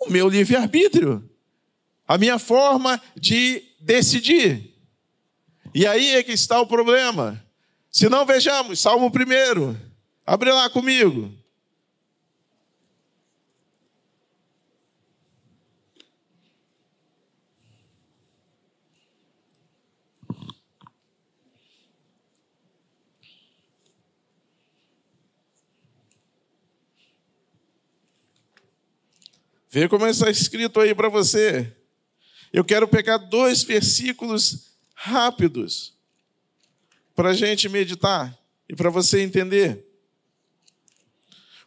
O 0.00 0.08
meu 0.08 0.28
livre-arbítrio. 0.28 1.27
A 2.08 2.16
minha 2.16 2.38
forma 2.38 2.98
de 3.14 3.62
decidir. 3.78 4.74
E 5.74 5.86
aí 5.86 6.16
é 6.16 6.22
que 6.22 6.32
está 6.32 6.58
o 6.58 6.66
problema. 6.66 7.44
Se 7.90 8.08
não, 8.08 8.24
vejamos, 8.24 8.80
Salmo 8.80 9.08
1. 9.08 9.76
Abre 10.24 10.50
lá 10.50 10.70
comigo. 10.70 11.30
Vê 29.70 29.86
como 29.86 30.06
está 30.06 30.30
escrito 30.30 30.80
aí 30.80 30.94
para 30.94 31.10
você. 31.10 31.77
Eu 32.52 32.64
quero 32.64 32.88
pegar 32.88 33.18
dois 33.18 33.62
versículos 33.62 34.68
rápidos 34.94 35.92
para 37.14 37.30
a 37.30 37.34
gente 37.34 37.68
meditar 37.68 38.36
e 38.68 38.74
para 38.74 38.90
você 38.90 39.20
entender. 39.20 39.84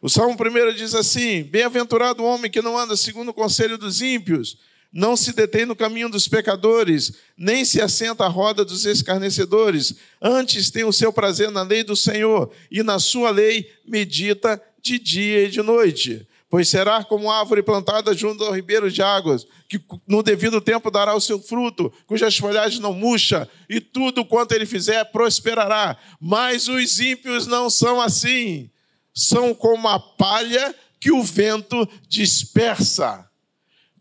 O 0.00 0.08
Salmo 0.08 0.34
1 0.34 0.74
diz 0.74 0.94
assim: 0.94 1.44
Bem-aventurado 1.44 2.22
o 2.22 2.26
homem 2.26 2.50
que 2.50 2.60
não 2.60 2.76
anda 2.76 2.96
segundo 2.96 3.28
o 3.28 3.34
conselho 3.34 3.78
dos 3.78 4.02
ímpios, 4.02 4.58
não 4.92 5.16
se 5.16 5.32
detém 5.32 5.64
no 5.64 5.76
caminho 5.76 6.08
dos 6.08 6.26
pecadores, 6.26 7.12
nem 7.36 7.64
se 7.64 7.80
assenta 7.80 8.24
à 8.24 8.28
roda 8.28 8.64
dos 8.64 8.84
escarnecedores. 8.84 9.94
Antes 10.20 10.70
tem 10.70 10.84
o 10.84 10.92
seu 10.92 11.12
prazer 11.12 11.50
na 11.50 11.62
lei 11.62 11.84
do 11.84 11.94
Senhor, 11.94 12.52
e 12.70 12.82
na 12.82 12.98
sua 12.98 13.30
lei 13.30 13.72
medita 13.86 14.60
de 14.82 14.98
dia 14.98 15.44
e 15.44 15.50
de 15.50 15.62
noite 15.62 16.26
pois 16.52 16.68
será 16.68 17.02
como 17.02 17.30
árvore 17.30 17.62
plantada 17.62 18.12
junto 18.12 18.44
ao 18.44 18.54
ribeiro 18.54 18.90
de 18.90 19.00
águas, 19.00 19.46
que 19.66 19.80
no 20.06 20.22
devido 20.22 20.60
tempo 20.60 20.90
dará 20.90 21.14
o 21.14 21.20
seu 21.20 21.40
fruto, 21.40 21.90
cujas 22.06 22.36
folhagens 22.36 22.78
não 22.78 22.92
murcha, 22.92 23.48
e 23.70 23.80
tudo 23.80 24.22
quanto 24.22 24.52
ele 24.52 24.66
fizer 24.66 25.02
prosperará. 25.04 25.96
Mas 26.20 26.68
os 26.68 27.00
ímpios 27.00 27.46
não 27.46 27.70
são 27.70 28.02
assim, 28.02 28.68
são 29.14 29.54
como 29.54 29.88
a 29.88 29.98
palha 29.98 30.74
que 31.00 31.10
o 31.10 31.22
vento 31.22 31.88
dispersa. 32.06 33.26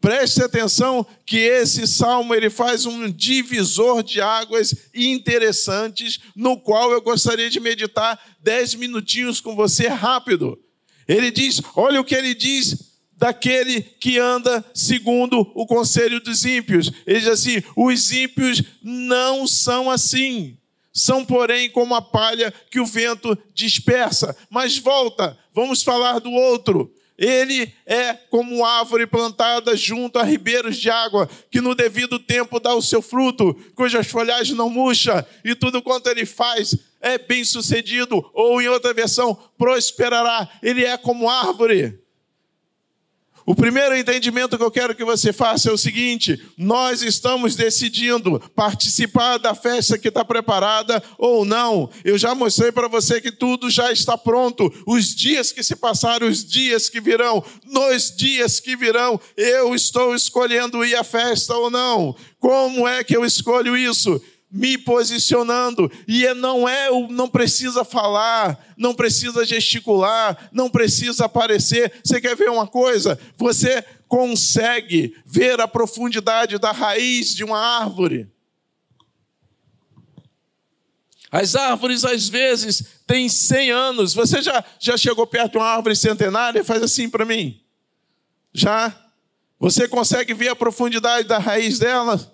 Preste 0.01 0.43
atenção 0.43 1.07
que 1.25 1.37
esse 1.37 1.87
salmo 1.87 2.35
ele 2.35 2.49
faz 2.49 2.85
um 2.85 3.09
divisor 3.09 4.03
de 4.03 4.19
águas 4.19 4.75
interessantes, 4.93 6.19
no 6.35 6.59
qual 6.59 6.91
eu 6.91 7.01
gostaria 7.01 7.49
de 7.49 7.61
meditar 7.61 8.19
dez 8.41 8.75
minutinhos 8.75 9.39
com 9.39 9.55
você 9.55 9.87
rápido. 9.87 10.59
Ele 11.11 11.29
diz: 11.29 11.61
olha 11.75 11.99
o 11.99 12.03
que 12.05 12.15
ele 12.15 12.33
diz 12.33 12.91
daquele 13.17 13.81
que 13.81 14.17
anda 14.17 14.63
segundo 14.73 15.39
o 15.53 15.65
conselho 15.65 16.21
dos 16.21 16.45
ímpios. 16.45 16.91
Ele 17.05 17.19
diz 17.19 17.27
assim: 17.27 17.61
os 17.75 18.11
ímpios 18.11 18.63
não 18.81 19.45
são 19.45 19.91
assim. 19.91 20.57
São, 20.93 21.23
porém, 21.23 21.69
como 21.69 21.95
a 21.95 22.01
palha 22.01 22.53
que 22.69 22.79
o 22.79 22.85
vento 22.85 23.37
dispersa. 23.53 24.35
Mas 24.49 24.77
volta, 24.77 25.37
vamos 25.53 25.83
falar 25.83 26.19
do 26.19 26.31
outro. 26.31 26.93
Ele 27.17 27.71
é 27.85 28.13
como 28.13 28.65
árvore 28.65 29.05
plantada 29.05 29.75
junto 29.75 30.17
a 30.17 30.23
ribeiros 30.23 30.77
de 30.77 30.89
água, 30.89 31.29
que 31.51 31.61
no 31.61 31.75
devido 31.75 32.17
tempo 32.17 32.59
dá 32.59 32.73
o 32.73 32.81
seu 32.81 33.01
fruto, 33.01 33.53
cujas 33.75 34.07
folhagens 34.07 34.57
não 34.57 34.69
murcha, 34.69 35.25
e 35.45 35.53
tudo 35.53 35.83
quanto 35.83 36.09
ele 36.09 36.25
faz 36.25 36.75
é 37.01 37.17
bem 37.17 37.43
sucedido, 37.43 38.29
ou 38.33 38.61
em 38.61 38.67
outra 38.67 38.93
versão, 38.93 39.37
prosperará. 39.57 40.49
Ele 40.61 40.85
é 40.85 40.97
como 40.97 41.29
árvore 41.29 42.01
o 43.45 43.55
primeiro 43.55 43.95
entendimento 43.95 44.57
que 44.57 44.63
eu 44.63 44.71
quero 44.71 44.95
que 44.95 45.03
você 45.03 45.33
faça 45.33 45.69
é 45.69 45.73
o 45.73 45.77
seguinte: 45.77 46.41
nós 46.57 47.01
estamos 47.01 47.55
decidindo 47.55 48.39
participar 48.55 49.37
da 49.37 49.55
festa 49.55 49.97
que 49.97 50.09
está 50.09 50.23
preparada 50.23 51.01
ou 51.17 51.43
não. 51.43 51.89
Eu 52.03 52.17
já 52.17 52.35
mostrei 52.35 52.71
para 52.71 52.87
você 52.87 53.19
que 53.19 53.31
tudo 53.31 53.69
já 53.69 53.91
está 53.91 54.17
pronto. 54.17 54.71
Os 54.85 55.15
dias 55.15 55.51
que 55.51 55.63
se 55.63 55.75
passaram, 55.75 56.27
os 56.27 56.45
dias 56.45 56.87
que 56.87 57.01
virão, 57.01 57.43
nos 57.65 58.15
dias 58.15 58.59
que 58.59 58.75
virão, 58.75 59.19
eu 59.35 59.73
estou 59.73 60.13
escolhendo 60.15 60.85
ir 60.85 60.95
à 60.95 61.03
festa 61.03 61.55
ou 61.55 61.69
não. 61.69 62.15
Como 62.39 62.87
é 62.87 63.03
que 63.03 63.15
eu 63.15 63.25
escolho 63.25 63.75
isso? 63.75 64.21
Me 64.51 64.77
posicionando. 64.77 65.89
E 66.07 66.25
é, 66.25 66.33
não 66.33 66.67
é, 66.67 66.89
não 67.09 67.29
precisa 67.29 67.85
falar, 67.85 68.59
não 68.75 68.93
precisa 68.93 69.45
gesticular, 69.45 70.49
não 70.51 70.69
precisa 70.69 71.25
aparecer. 71.25 71.93
Você 72.03 72.19
quer 72.19 72.35
ver 72.35 72.49
uma 72.49 72.67
coisa? 72.67 73.17
Você 73.37 73.83
consegue 74.07 75.15
ver 75.25 75.61
a 75.61 75.67
profundidade 75.67 76.57
da 76.57 76.71
raiz 76.71 77.33
de 77.33 77.43
uma 77.43 77.59
árvore. 77.59 78.29
As 81.31 81.55
árvores, 81.55 82.03
às 82.03 82.27
vezes, 82.27 82.83
têm 83.07 83.29
100 83.29 83.71
anos. 83.71 84.13
Você 84.13 84.41
já, 84.41 84.61
já 84.77 84.97
chegou 84.97 85.25
perto 85.25 85.53
de 85.53 85.57
uma 85.59 85.67
árvore 85.67 85.95
centenária? 85.95 86.61
Faz 86.61 86.83
assim 86.83 87.09
para 87.09 87.23
mim. 87.23 87.61
Já? 88.53 88.93
Você 89.57 89.87
consegue 89.87 90.33
ver 90.33 90.49
a 90.49 90.55
profundidade 90.55 91.25
da 91.25 91.37
raiz 91.37 91.79
dela? 91.79 92.30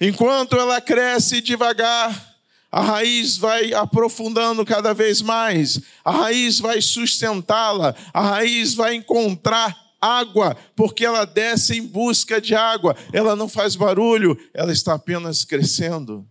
Enquanto 0.00 0.56
ela 0.56 0.80
cresce 0.80 1.40
devagar, 1.40 2.36
a 2.70 2.80
raiz 2.80 3.36
vai 3.36 3.72
aprofundando 3.72 4.64
cada 4.64 4.92
vez 4.92 5.20
mais, 5.20 5.80
a 6.04 6.10
raiz 6.10 6.60
vai 6.60 6.80
sustentá-la, 6.80 7.94
a 8.12 8.20
raiz 8.20 8.74
vai 8.74 8.94
encontrar 8.94 9.76
água, 10.00 10.56
porque 10.76 11.04
ela 11.04 11.24
desce 11.24 11.76
em 11.76 11.82
busca 11.82 12.40
de 12.40 12.54
água, 12.54 12.94
ela 13.12 13.34
não 13.34 13.48
faz 13.48 13.74
barulho, 13.74 14.38
ela 14.54 14.72
está 14.72 14.94
apenas 14.94 15.44
crescendo. 15.44 16.26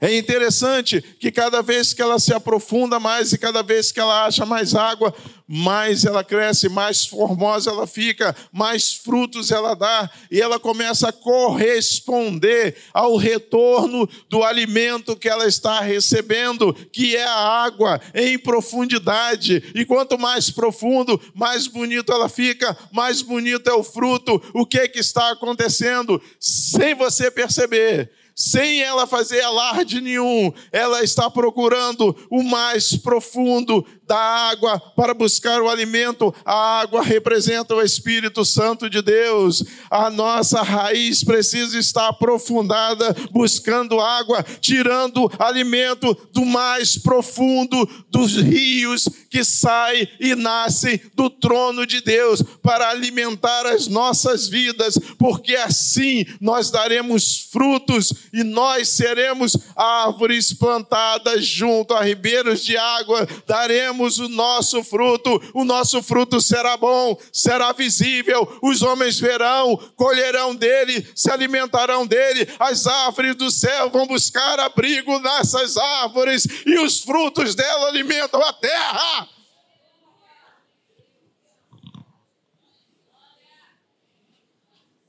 É 0.00 0.16
interessante 0.16 1.02
que 1.02 1.32
cada 1.32 1.60
vez 1.60 1.92
que 1.92 2.00
ela 2.00 2.20
se 2.20 2.32
aprofunda 2.32 3.00
mais 3.00 3.32
e 3.32 3.38
cada 3.38 3.64
vez 3.64 3.90
que 3.90 3.98
ela 3.98 4.26
acha 4.26 4.46
mais 4.46 4.72
água, 4.76 5.12
mais 5.48 6.04
ela 6.04 6.22
cresce, 6.22 6.68
mais 6.68 7.04
formosa 7.04 7.70
ela 7.70 7.84
fica, 7.84 8.36
mais 8.52 8.92
frutos 8.92 9.50
ela 9.50 9.74
dá, 9.74 10.08
e 10.30 10.40
ela 10.40 10.60
começa 10.60 11.08
a 11.08 11.12
corresponder 11.12 12.76
ao 12.94 13.16
retorno 13.16 14.08
do 14.28 14.44
alimento 14.44 15.16
que 15.16 15.28
ela 15.28 15.48
está 15.48 15.80
recebendo, 15.80 16.72
que 16.92 17.16
é 17.16 17.26
a 17.26 17.64
água 17.64 18.00
em 18.14 18.38
profundidade. 18.38 19.64
E 19.74 19.84
quanto 19.84 20.16
mais 20.16 20.48
profundo, 20.48 21.20
mais 21.34 21.66
bonito 21.66 22.12
ela 22.12 22.28
fica, 22.28 22.76
mais 22.92 23.20
bonito 23.20 23.68
é 23.68 23.74
o 23.74 23.82
fruto. 23.82 24.40
O 24.54 24.64
que, 24.64 24.86
que 24.86 25.00
está 25.00 25.32
acontecendo? 25.32 26.22
Sem 26.38 26.94
você 26.94 27.32
perceber 27.32 28.12
sem 28.38 28.80
ela 28.80 29.04
fazer 29.04 29.40
alarde 29.40 30.00
nenhum, 30.00 30.52
ela 30.70 31.02
está 31.02 31.28
procurando 31.28 32.14
o 32.30 32.40
mais 32.44 32.96
profundo 32.96 33.84
da 34.08 34.18
água 34.18 34.80
para 34.96 35.12
buscar 35.12 35.60
o 35.60 35.68
alimento. 35.68 36.34
A 36.44 36.80
água 36.80 37.02
representa 37.02 37.74
o 37.74 37.82
Espírito 37.82 38.42
Santo 38.44 38.88
de 38.88 39.02
Deus. 39.02 39.62
A 39.90 40.10
nossa 40.10 40.62
raiz 40.62 41.22
precisa 41.22 41.78
estar 41.78 42.08
aprofundada, 42.08 43.14
buscando 43.30 44.00
água, 44.00 44.42
tirando 44.60 45.30
alimento 45.38 46.16
do 46.32 46.46
mais 46.46 46.96
profundo 46.96 47.86
dos 48.08 48.36
rios 48.36 49.06
que 49.30 49.44
saem 49.44 50.08
e 50.18 50.34
nascem 50.34 50.98
do 51.14 51.28
trono 51.28 51.86
de 51.86 52.00
Deus 52.00 52.42
para 52.62 52.88
alimentar 52.88 53.66
as 53.66 53.86
nossas 53.88 54.48
vidas, 54.48 54.98
porque 55.18 55.54
assim 55.54 56.24
nós 56.40 56.70
daremos 56.70 57.46
frutos 57.52 58.10
e 58.32 58.42
nós 58.42 58.88
seremos 58.88 59.54
árvores 59.76 60.54
plantadas 60.54 61.44
junto 61.44 61.92
a 61.92 62.02
ribeiros 62.02 62.64
de 62.64 62.76
água, 62.78 63.28
daremos 63.46 63.97
o 64.00 64.28
nosso 64.28 64.82
fruto, 64.84 65.40
o 65.54 65.64
nosso 65.64 66.02
fruto 66.02 66.40
será 66.40 66.76
bom, 66.76 67.18
será 67.32 67.72
visível, 67.72 68.58
os 68.62 68.82
homens 68.82 69.18
verão, 69.18 69.76
colherão 69.96 70.54
dele, 70.54 71.06
se 71.14 71.30
alimentarão 71.30 72.06
dele, 72.06 72.48
as 72.58 72.86
árvores 72.86 73.34
do 73.36 73.50
céu 73.50 73.90
vão 73.90 74.06
buscar 74.06 74.60
abrigo 74.60 75.18
nessas 75.18 75.76
árvores 75.76 76.46
e 76.64 76.78
os 76.78 77.00
frutos 77.00 77.54
dela 77.54 77.88
alimentam 77.88 78.42
a 78.42 78.52
terra. 78.52 79.28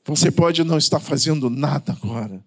Você 0.06 0.32
pode 0.32 0.63
não 0.63 0.78
estar 0.80 0.99
fazendo 0.99 1.52
nada 1.52 1.91
agora, 1.91 2.43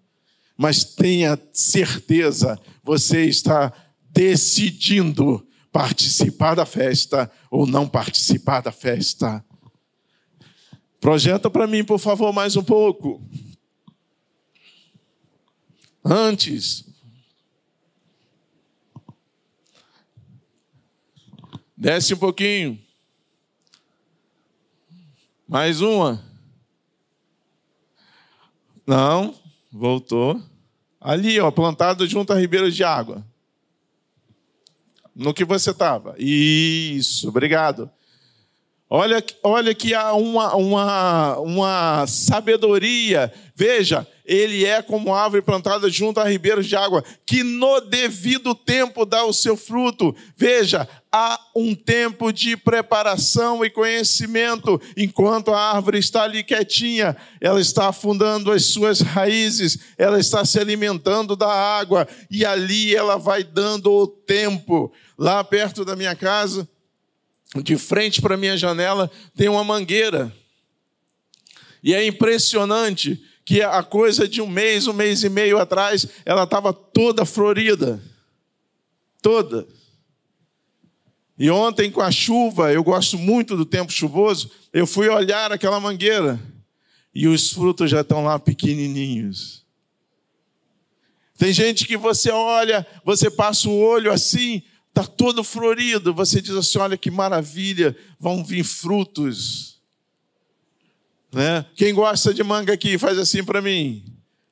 mas 0.57 0.83
tenha 0.83 1.39
certeza, 1.53 2.59
você 2.83 3.25
está 3.25 3.71
decidindo 4.09 5.47
participar 5.73 6.53
da 6.53 6.67
festa 6.67 7.29
ou 7.49 7.65
não 7.65 7.89
participar 7.89 8.61
da 8.61 8.71
festa. 8.71 9.43
Projeta 11.01 11.49
para 11.49 11.65
mim, 11.65 11.83
por 11.83 11.97
favor, 11.97 12.31
mais 12.31 12.55
um 12.55 12.63
pouco. 12.63 13.27
Antes. 16.05 16.85
Desce 21.75 22.13
um 22.13 22.17
pouquinho. 22.17 22.79
Mais 25.47 25.81
uma. 25.81 26.23
Não, 28.85 29.35
voltou. 29.71 30.39
Ali, 31.01 31.39
ó, 31.39 31.49
plantado 31.51 32.07
junto 32.07 32.31
a 32.31 32.37
ribeiros 32.37 32.75
de 32.75 32.83
água. 32.83 33.25
No 35.15 35.33
que 35.33 35.45
você 35.45 35.71
estava. 35.71 36.15
Isso, 36.17 37.29
obrigado. 37.29 37.89
Olha, 38.95 39.23
olha 39.41 39.73
que 39.73 39.93
há 39.95 40.13
uma, 40.13 40.55
uma, 40.55 41.39
uma 41.39 42.05
sabedoria. 42.05 43.33
Veja, 43.55 44.07
ele 44.23 44.65
é 44.65 44.83
como 44.83 45.13
árvore 45.13 45.41
plantada 45.41 45.89
junto 45.89 46.19
a 46.19 46.25
ribeiros 46.25 46.67
de 46.67 46.75
água, 46.75 47.03
que 47.25 47.41
no 47.41 47.81
devido 47.81 48.53
tempo 48.53 49.03
dá 49.03 49.25
o 49.25 49.33
seu 49.33 49.57
fruto. 49.57 50.15
Veja, 50.37 50.87
há 51.11 51.39
um 51.55 51.73
tempo 51.73 52.31
de 52.31 52.55
preparação 52.55 53.65
e 53.65 53.69
conhecimento. 53.69 54.79
Enquanto 54.95 55.51
a 55.51 55.73
árvore 55.73 55.97
está 55.97 56.23
ali 56.23 56.43
quietinha, 56.43 57.17
ela 57.41 57.59
está 57.59 57.89
afundando 57.89 58.51
as 58.51 58.65
suas 58.65 59.01
raízes, 59.01 59.79
ela 59.97 60.19
está 60.19 60.45
se 60.45 60.59
alimentando 60.59 61.35
da 61.35 61.51
água, 61.51 62.07
e 62.29 62.45
ali 62.45 62.95
ela 62.95 63.17
vai 63.17 63.43
dando 63.43 63.91
o 63.91 64.05
tempo. 64.05 64.91
Lá 65.23 65.41
perto 65.41 65.85
da 65.85 65.95
minha 65.95 66.13
casa, 66.17 66.67
de 67.63 67.77
frente 67.77 68.21
para 68.21 68.35
minha 68.35 68.57
janela 68.57 69.09
tem 69.33 69.47
uma 69.47 69.63
mangueira. 69.63 70.35
E 71.81 71.93
é 71.93 72.05
impressionante 72.05 73.23
que 73.45 73.61
a 73.61 73.81
coisa 73.81 74.27
de 74.27 74.41
um 74.41 74.47
mês, 74.47 74.85
um 74.85 74.91
mês 74.91 75.23
e 75.23 75.29
meio 75.29 75.57
atrás, 75.59 76.05
ela 76.25 76.43
estava 76.43 76.73
toda 76.73 77.23
florida. 77.23 78.03
Toda. 79.21 79.65
E 81.39 81.49
ontem, 81.49 81.89
com 81.89 82.01
a 82.01 82.11
chuva, 82.11 82.73
eu 82.73 82.83
gosto 82.83 83.17
muito 83.17 83.55
do 83.55 83.63
tempo 83.63 83.93
chuvoso, 83.93 84.51
eu 84.73 84.85
fui 84.85 85.07
olhar 85.07 85.53
aquela 85.53 85.79
mangueira 85.79 86.37
e 87.15 87.29
os 87.29 87.49
frutos 87.49 87.89
já 87.89 88.01
estão 88.01 88.25
lá 88.25 88.37
pequenininhos. 88.37 89.63
Tem 91.37 91.53
gente 91.53 91.85
que 91.85 91.95
você 91.95 92.29
olha, 92.29 92.85
você 93.05 93.31
passa 93.31 93.69
o 93.69 93.79
olho 93.79 94.11
assim, 94.11 94.61
está 94.93 95.03
todo 95.03 95.43
florido. 95.43 96.13
Você 96.13 96.39
diz 96.39 96.55
assim: 96.55 96.77
olha 96.77 96.97
que 96.97 97.09
maravilha, 97.09 97.95
vão 98.19 98.43
vir 98.43 98.63
frutos. 98.63 99.81
Né? 101.31 101.65
Quem 101.75 101.93
gosta 101.93 102.31
de 102.31 102.43
manga 102.43 102.71
aqui, 102.71 102.97
faz 102.99 103.17
assim 103.17 103.43
para 103.43 103.61
mim. 103.61 104.05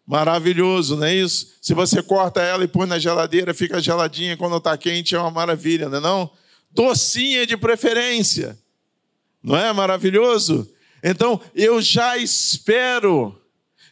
Maravilhoso, 0.05 0.97
não 0.97 1.05
é 1.05 1.15
isso? 1.15 1.53
Se 1.61 1.75
você 1.75 2.01
corta 2.01 2.41
ela 2.41 2.63
e 2.63 2.67
põe 2.67 2.87
na 2.87 2.97
geladeira, 2.97 3.53
fica 3.53 3.79
geladinha, 3.79 4.35
quando 4.35 4.57
está 4.57 4.75
quente 4.75 5.15
é 5.15 5.19
uma 5.19 5.29
maravilha, 5.29 5.87
não 5.87 5.99
é 5.99 6.01
não? 6.01 6.29
Docinha 6.71 7.45
de 7.45 7.55
preferência. 7.55 8.57
Não 9.43 9.55
é 9.55 9.71
maravilhoso? 9.71 10.69
Então, 11.03 11.39
eu 11.55 11.81
já 11.81 12.17
espero 12.17 13.39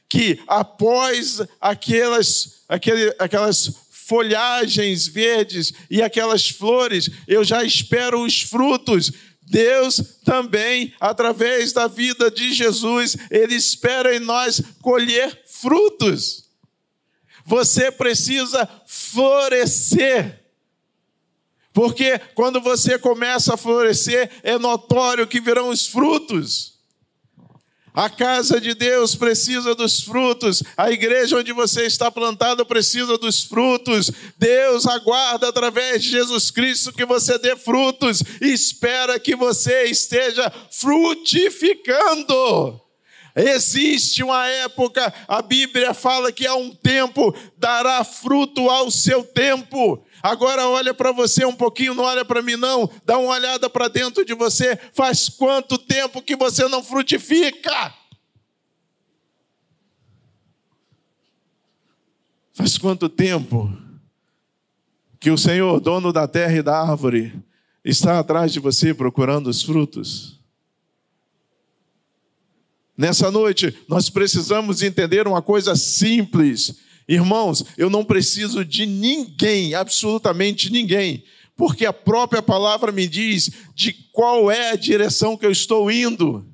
que 0.10 0.42
após 0.48 1.42
aquelas, 1.62 2.64
aquele, 2.68 3.16
aquelas 3.20 3.72
folhagens 4.10 5.08
verdes 5.08 5.72
e 5.88 6.02
aquelas 6.02 6.50
flores, 6.50 7.08
eu 7.28 7.44
já 7.44 7.64
espero 7.64 8.24
os 8.26 8.42
frutos. 8.42 9.12
Deus 9.44 10.02
também, 10.26 10.96
através 11.00 11.74
da 11.74 11.88
vida 11.88 12.32
de 12.32 12.52
Jesus, 12.52 13.16
Ele 13.30 13.54
espera 13.54 14.16
em 14.16 14.20
nós 14.20 14.62
colher 14.82 15.44
frutos. 15.46 16.50
Você 17.46 17.92
precisa 17.92 18.68
florescer. 18.88 20.44
Porque 21.72 22.20
quando 22.34 22.60
você 22.60 22.98
começa 22.98 23.54
a 23.54 23.58
florescer, 23.58 24.32
é 24.42 24.58
notório 24.58 25.28
que 25.28 25.40
virão 25.40 25.70
os 25.70 25.86
frutos. 25.86 26.79
A 28.00 28.10
casa 28.10 28.62
de 28.62 28.74
Deus 28.74 29.14
precisa 29.14 29.76
dos 29.76 30.00
frutos, 30.00 30.64
a 30.78 30.90
igreja 30.90 31.36
onde 31.36 31.52
você 31.52 31.86
está 31.86 32.10
plantado 32.10 32.66
precisa 32.66 33.18
dos 33.18 33.44
frutos. 33.44 34.10
Deus 34.38 34.88
aguarda 34.88 35.50
através 35.50 36.02
de 36.02 36.12
Jesus 36.12 36.50
Cristo 36.50 36.94
que 36.94 37.04
você 37.04 37.38
dê 37.38 37.58
frutos 37.58 38.24
e 38.40 38.54
espera 38.54 39.20
que 39.20 39.36
você 39.36 39.84
esteja 39.84 40.50
frutificando. 40.72 42.80
Existe 43.36 44.24
uma 44.24 44.48
época, 44.48 45.14
a 45.28 45.42
Bíblia 45.42 45.94
fala 45.94 46.32
que 46.32 46.48
há 46.48 46.56
um 46.56 46.74
tempo, 46.74 47.36
dará 47.58 48.06
fruto 48.06 48.70
ao 48.70 48.90
seu 48.90 49.24
tempo. 49.24 50.02
Agora 50.22 50.68
olha 50.68 50.94
para 50.94 51.12
você 51.12 51.46
um 51.46 51.56
pouquinho, 51.56 51.94
não 51.94 52.04
olha 52.04 52.26
para 52.26 52.42
mim 52.42 52.56
não. 52.56 52.90
Dá 53.06 53.18
uma 53.18 53.34
olhada 53.34 53.70
para 53.70 53.88
dentro 53.88 54.26
de 54.26 54.34
você. 54.34 54.78
Faz 54.94 55.30
quanto 55.30 55.78
tempo 55.78 56.22
que 56.22 56.36
você 56.36 56.68
não 56.68 56.84
frutifica? 56.84 57.94
Faz 62.54 62.78
quanto 62.78 63.08
tempo 63.08 63.72
que 65.20 65.32
o 65.32 65.38
Senhor, 65.38 65.80
dono 65.80 66.12
da 66.12 66.28
terra 66.28 66.58
e 66.58 66.62
da 66.62 66.78
árvore, 66.78 67.34
está 67.84 68.20
atrás 68.20 68.52
de 68.52 68.60
você 68.60 68.94
procurando 68.94 69.48
os 69.48 69.64
frutos? 69.64 70.40
Nessa 72.98 73.32
noite, 73.32 73.78
nós 73.88 74.10
precisamos 74.10 74.82
entender 74.82 75.26
uma 75.26 75.42
coisa 75.42 75.74
simples 75.74 76.82
Irmãos, 77.10 77.66
eu 77.76 77.90
não 77.90 78.06
preciso 78.06 78.64
de 78.64 78.86
ninguém, 78.86 79.74
absolutamente 79.74 80.70
ninguém, 80.70 81.24
porque 81.56 81.84
a 81.88 81.92
própria 81.92 82.40
palavra 82.40 82.92
me 82.92 83.08
diz 83.08 83.50
de 83.74 83.92
qual 84.12 84.52
é 84.52 84.70
a 84.70 84.76
direção 84.76 85.36
que 85.36 85.44
eu 85.44 85.50
estou 85.50 85.90
indo. 85.90 86.48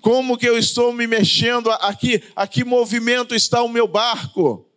Como 0.00 0.38
que 0.38 0.48
eu 0.48 0.56
estou 0.56 0.92
me 0.92 1.08
mexendo 1.08 1.68
aqui? 1.72 2.22
A 2.36 2.46
que 2.46 2.62
movimento 2.62 3.34
está 3.34 3.60
o 3.64 3.68
meu 3.68 3.88
barco? 3.88 4.70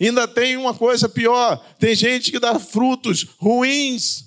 Ainda 0.00 0.26
tem 0.26 0.56
uma 0.56 0.74
coisa 0.74 1.08
pior: 1.08 1.64
tem 1.78 1.94
gente 1.94 2.32
que 2.32 2.40
dá 2.40 2.58
frutos 2.58 3.28
ruins, 3.38 4.24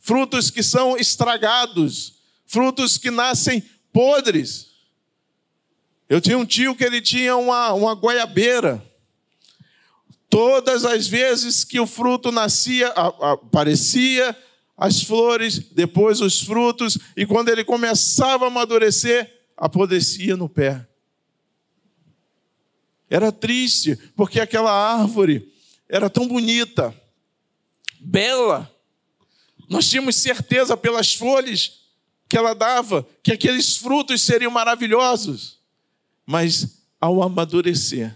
frutos 0.00 0.50
que 0.50 0.62
são 0.62 0.98
estragados, 0.98 2.16
frutos 2.44 2.98
que 2.98 3.10
nascem 3.10 3.62
podres. 3.90 4.75
Eu 6.08 6.20
tinha 6.20 6.38
um 6.38 6.46
tio 6.46 6.74
que 6.74 6.84
ele 6.84 7.00
tinha 7.00 7.36
uma, 7.36 7.72
uma 7.72 7.94
goiabeira. 7.94 8.84
Todas 10.28 10.84
as 10.84 11.06
vezes 11.06 11.64
que 11.64 11.80
o 11.80 11.86
fruto 11.86 12.30
nascia, 12.30 12.88
aparecia 12.88 14.36
as 14.76 15.02
flores, 15.02 15.58
depois 15.58 16.20
os 16.20 16.42
frutos, 16.42 16.98
e 17.16 17.24
quando 17.24 17.48
ele 17.48 17.64
começava 17.64 18.44
a 18.44 18.48
amadurecer, 18.48 19.32
apodrecia 19.56 20.36
no 20.36 20.48
pé. 20.48 20.86
Era 23.08 23.32
triste, 23.32 23.96
porque 24.14 24.38
aquela 24.38 24.70
árvore 24.70 25.52
era 25.88 26.10
tão 26.10 26.26
bonita, 26.28 26.94
bela. 28.00 28.70
Nós 29.68 29.88
tínhamos 29.88 30.16
certeza 30.16 30.76
pelas 30.76 31.14
folhas 31.14 31.80
que 32.28 32.36
ela 32.36 32.54
dava 32.54 33.06
que 33.22 33.32
aqueles 33.32 33.76
frutos 33.76 34.20
seriam 34.20 34.50
maravilhosos. 34.50 35.55
Mas 36.26 36.82
ao 37.00 37.22
amadurecer, 37.22 38.14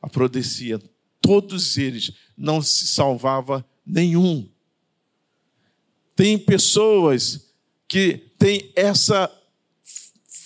apodrecia 0.00 0.80
todos 1.20 1.76
eles, 1.76 2.12
não 2.36 2.62
se 2.62 2.86
salvava 2.86 3.64
nenhum. 3.84 4.48
Tem 6.14 6.38
pessoas 6.38 7.50
que 7.88 8.14
têm 8.38 8.72
essa 8.76 9.30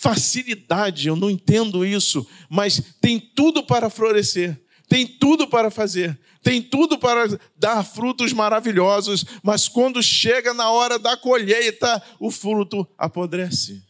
facilidade, 0.01 1.09
eu 1.09 1.17
não 1.17 1.31
entendo 1.31 1.85
isso, 1.85 2.27
mas 2.49 2.83
tem 3.01 3.19
tudo 3.19 3.63
para 3.63 3.89
florescer, 3.89 4.61
tem 4.89 5.07
tudo 5.07 5.47
para 5.47 5.71
fazer, 5.71 6.19
tem 6.43 6.61
tudo 6.61 6.99
para 6.99 7.39
dar 7.57 7.83
frutos 7.85 8.33
maravilhosos, 8.33 9.25
mas 9.43 9.69
quando 9.69 10.03
chega 10.03 10.53
na 10.53 10.71
hora 10.71 10.99
da 10.99 11.17
colheita, 11.17 12.03
o 12.21 12.31
fruto 12.31 12.87
apodrece. 12.99 13.83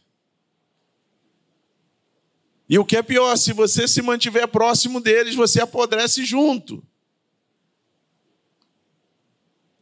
E 2.67 2.79
o 2.79 2.85
que 2.85 2.97
é 2.97 3.03
pior, 3.03 3.35
se 3.37 3.53
você 3.53 3.87
se 3.87 4.01
mantiver 4.01 4.47
próximo 4.47 4.99
deles, 4.99 5.35
você 5.35 5.61
apodrece 5.61 6.25
junto. 6.25 6.83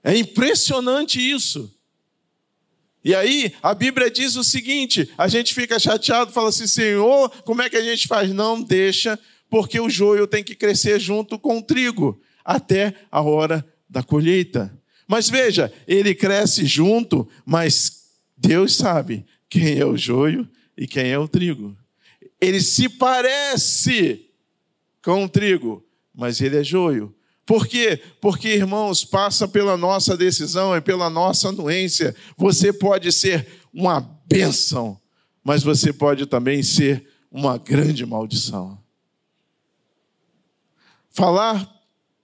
É 0.03 0.15
impressionante 0.17 1.19
isso. 1.19 1.73
E 3.03 3.15
aí, 3.15 3.53
a 3.61 3.73
Bíblia 3.73 4.09
diz 4.11 4.35
o 4.35 4.43
seguinte: 4.43 5.09
a 5.17 5.27
gente 5.27 5.53
fica 5.53 5.79
chateado, 5.79 6.31
fala 6.31 6.49
assim, 6.49 6.67
Senhor, 6.67 7.29
como 7.43 7.61
é 7.61 7.69
que 7.69 7.77
a 7.77 7.81
gente 7.83 8.07
faz? 8.07 8.29
Não 8.33 8.61
deixa, 8.61 9.17
porque 9.49 9.79
o 9.79 9.89
joio 9.89 10.27
tem 10.27 10.43
que 10.43 10.55
crescer 10.55 10.99
junto 10.99 11.39
com 11.39 11.57
o 11.57 11.61
trigo, 11.61 12.21
até 12.43 12.95
a 13.11 13.21
hora 13.21 13.65
da 13.89 14.03
colheita. 14.03 14.77
Mas 15.07 15.29
veja, 15.29 15.71
ele 15.87 16.15
cresce 16.15 16.65
junto, 16.65 17.29
mas 17.45 18.03
Deus 18.37 18.75
sabe 18.75 19.25
quem 19.49 19.79
é 19.79 19.85
o 19.85 19.97
joio 19.97 20.49
e 20.77 20.87
quem 20.87 21.11
é 21.11 21.19
o 21.19 21.27
trigo. 21.27 21.77
Ele 22.43 22.61
se 22.61 22.89
parece 22.89 24.29
com 25.01 25.23
o 25.23 25.29
trigo, 25.29 25.83
mas 26.13 26.41
ele 26.41 26.57
é 26.57 26.63
joio. 26.63 27.15
Por 27.45 27.67
quê? 27.67 28.01
Porque, 28.21 28.49
irmãos, 28.49 29.03
passa 29.03 29.47
pela 29.47 29.75
nossa 29.75 30.15
decisão 30.15 30.75
e 30.75 30.81
pela 30.81 31.09
nossa 31.09 31.49
anuência. 31.49 32.15
Você 32.37 32.71
pode 32.71 33.11
ser 33.11 33.47
uma 33.73 33.99
bênção, 34.25 34.99
mas 35.43 35.63
você 35.63 35.91
pode 35.91 36.25
também 36.25 36.63
ser 36.63 37.05
uma 37.31 37.57
grande 37.57 38.05
maldição. 38.05 38.77
Falar 41.09 41.72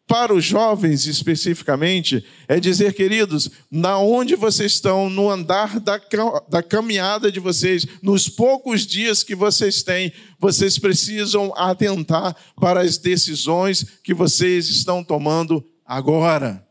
para 0.10 0.34
os 0.34 0.44
jovens 0.44 1.06
especificamente, 1.06 2.26
é 2.48 2.60
dizer, 2.60 2.96
queridos, 2.96 3.48
na 3.70 4.00
onde 4.00 4.36
vocês 4.36 4.72
estão, 4.72 5.08
no 5.08 5.30
andar 5.30 5.80
da, 5.80 6.02
da 6.50 6.64
caminhada 6.64 7.32
de 7.32 7.40
vocês, 7.40 7.86
nos 8.02 8.28
poucos 8.28 8.88
dias 8.88 9.22
que 9.22 9.36
vocês 9.36 9.84
têm, 9.84 10.12
vocês 10.40 10.80
precisam 10.80 11.54
atentar 11.56 12.36
para 12.60 12.82
as 12.82 12.98
decisões 12.98 13.86
que 14.04 14.12
vocês 14.12 14.68
estão 14.68 15.04
tomando 15.04 15.64
agora. 15.86 16.68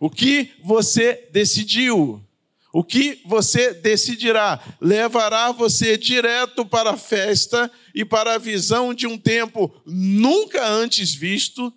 O 0.00 0.08
que 0.08 0.52
você 0.64 1.28
decidiu? 1.30 2.25
O 2.76 2.84
que 2.84 3.22
você 3.24 3.72
decidirá 3.72 4.62
levará 4.78 5.50
você 5.50 5.96
direto 5.96 6.62
para 6.62 6.90
a 6.90 6.96
festa 6.98 7.72
e 7.94 8.04
para 8.04 8.34
a 8.34 8.38
visão 8.38 8.92
de 8.92 9.06
um 9.06 9.16
tempo 9.16 9.74
nunca 9.86 10.62
antes 10.68 11.14
visto, 11.14 11.72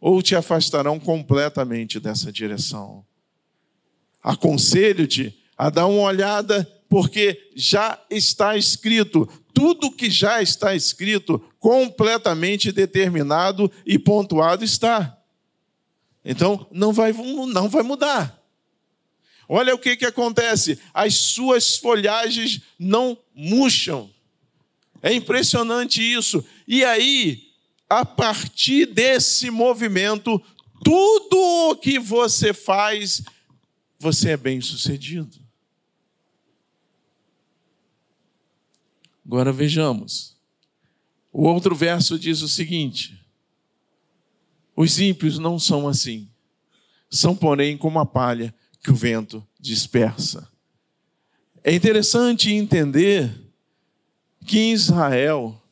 ou 0.00 0.22
te 0.22 0.34
afastarão 0.34 0.98
completamente 0.98 2.00
dessa 2.00 2.32
direção. 2.32 3.04
Aconselho-te 4.22 5.38
a 5.54 5.68
dar 5.68 5.84
uma 5.84 6.04
olhada, 6.04 6.66
porque 6.88 7.50
já 7.54 8.02
está 8.08 8.56
escrito, 8.56 9.28
tudo 9.52 9.92
que 9.92 10.08
já 10.08 10.40
está 10.40 10.74
escrito, 10.74 11.38
completamente 11.58 12.72
determinado 12.72 13.70
e 13.84 13.98
pontuado 13.98 14.64
está. 14.64 15.18
Então, 16.24 16.66
não 16.72 16.90
vai, 16.90 17.12
não 17.12 17.68
vai 17.68 17.82
mudar. 17.82 18.39
Olha 19.52 19.74
o 19.74 19.78
que, 19.78 19.96
que 19.96 20.06
acontece: 20.06 20.78
as 20.94 21.16
suas 21.16 21.76
folhagens 21.76 22.60
não 22.78 23.18
murcham. 23.34 24.08
É 25.02 25.12
impressionante 25.12 26.00
isso. 26.00 26.44
E 26.68 26.84
aí, 26.84 27.48
a 27.88 28.04
partir 28.04 28.86
desse 28.86 29.50
movimento, 29.50 30.40
tudo 30.84 31.36
o 31.70 31.74
que 31.74 31.98
você 31.98 32.54
faz, 32.54 33.22
você 33.98 34.30
é 34.30 34.36
bem 34.36 34.60
sucedido. 34.60 35.36
Agora 39.26 39.52
vejamos. 39.52 40.36
O 41.32 41.42
outro 41.42 41.74
verso 41.74 42.16
diz 42.16 42.40
o 42.40 42.48
seguinte: 42.48 43.20
Os 44.76 45.00
ímpios 45.00 45.40
não 45.40 45.58
são 45.58 45.88
assim, 45.88 46.28
são, 47.10 47.34
porém, 47.34 47.76
como 47.76 47.98
a 47.98 48.06
palha 48.06 48.54
que 48.82 48.90
o 48.90 48.94
vento 48.94 49.46
dispersa. 49.58 50.48
É 51.62 51.74
interessante 51.74 52.52
entender 52.52 53.30
que 54.46 54.58
em 54.58 54.72
Israel 54.72 55.62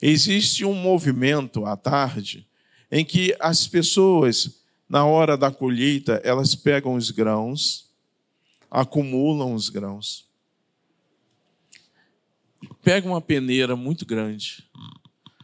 existe 0.00 0.64
um 0.64 0.74
movimento 0.74 1.66
à 1.66 1.76
tarde 1.76 2.46
em 2.90 3.04
que 3.04 3.34
as 3.40 3.66
pessoas, 3.66 4.62
na 4.88 5.04
hora 5.04 5.36
da 5.36 5.50
colheita, 5.50 6.20
elas 6.22 6.54
pegam 6.54 6.94
os 6.94 7.10
grãos, 7.10 7.90
acumulam 8.70 9.54
os 9.54 9.68
grãos, 9.68 10.28
pegam 12.82 13.12
uma 13.12 13.20
peneira 13.20 13.74
muito 13.74 14.04
grande, 14.04 14.64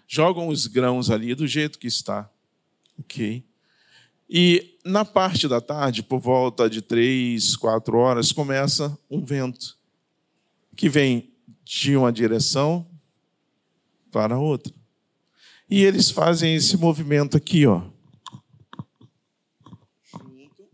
jogam 0.07 0.49
os 0.49 0.67
grãos 0.67 1.11
ali 1.11 1.35
do 1.35 1.47
jeito 1.47 1.79
que 1.79 1.87
está, 1.87 2.31
ok? 2.99 3.43
E 4.29 4.78
na 4.89 5.05
parte 5.05 5.47
da 5.47 5.61
tarde, 5.61 6.03
por 6.03 6.19
volta 6.19 6.69
de 6.69 6.81
três, 6.81 7.55
quatro 7.55 7.99
horas, 7.99 8.33
começa 8.33 8.99
um 9.11 9.23
vento 9.23 9.77
que 10.75 10.89
vem 10.89 11.31
de 11.63 11.95
uma 11.95 12.11
direção 12.11 12.89
para 14.11 14.39
outra. 14.39 14.73
E 15.69 15.83
eles 15.85 16.11
fazem 16.11 16.55
esse 16.55 16.79
movimento 16.79 17.37
aqui, 17.37 17.67
ó. 17.67 17.83
Juntam 20.11 20.67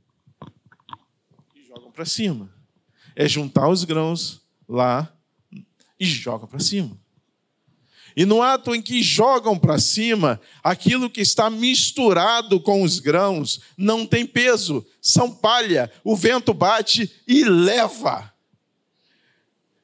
e 1.56 1.66
jogam 1.66 1.90
para 1.90 2.04
cima. 2.04 2.54
É 3.16 3.26
juntar 3.26 3.68
os 3.68 3.82
grãos 3.82 4.40
lá 4.68 5.12
e 5.98 6.04
joga 6.04 6.46
para 6.46 6.60
cima. 6.60 6.96
E 8.16 8.24
no 8.24 8.42
ato 8.42 8.74
em 8.74 8.80
que 8.80 9.02
jogam 9.02 9.58
para 9.58 9.78
cima, 9.78 10.40
aquilo 10.62 11.10
que 11.10 11.20
está 11.20 11.50
misturado 11.50 12.60
com 12.60 12.82
os 12.82 13.00
grãos 13.00 13.60
não 13.76 14.06
tem 14.06 14.24
peso, 14.24 14.86
são 15.02 15.30
palha, 15.30 15.90
o 16.04 16.14
vento 16.14 16.54
bate 16.54 17.10
e 17.26 17.44
leva. 17.44 18.32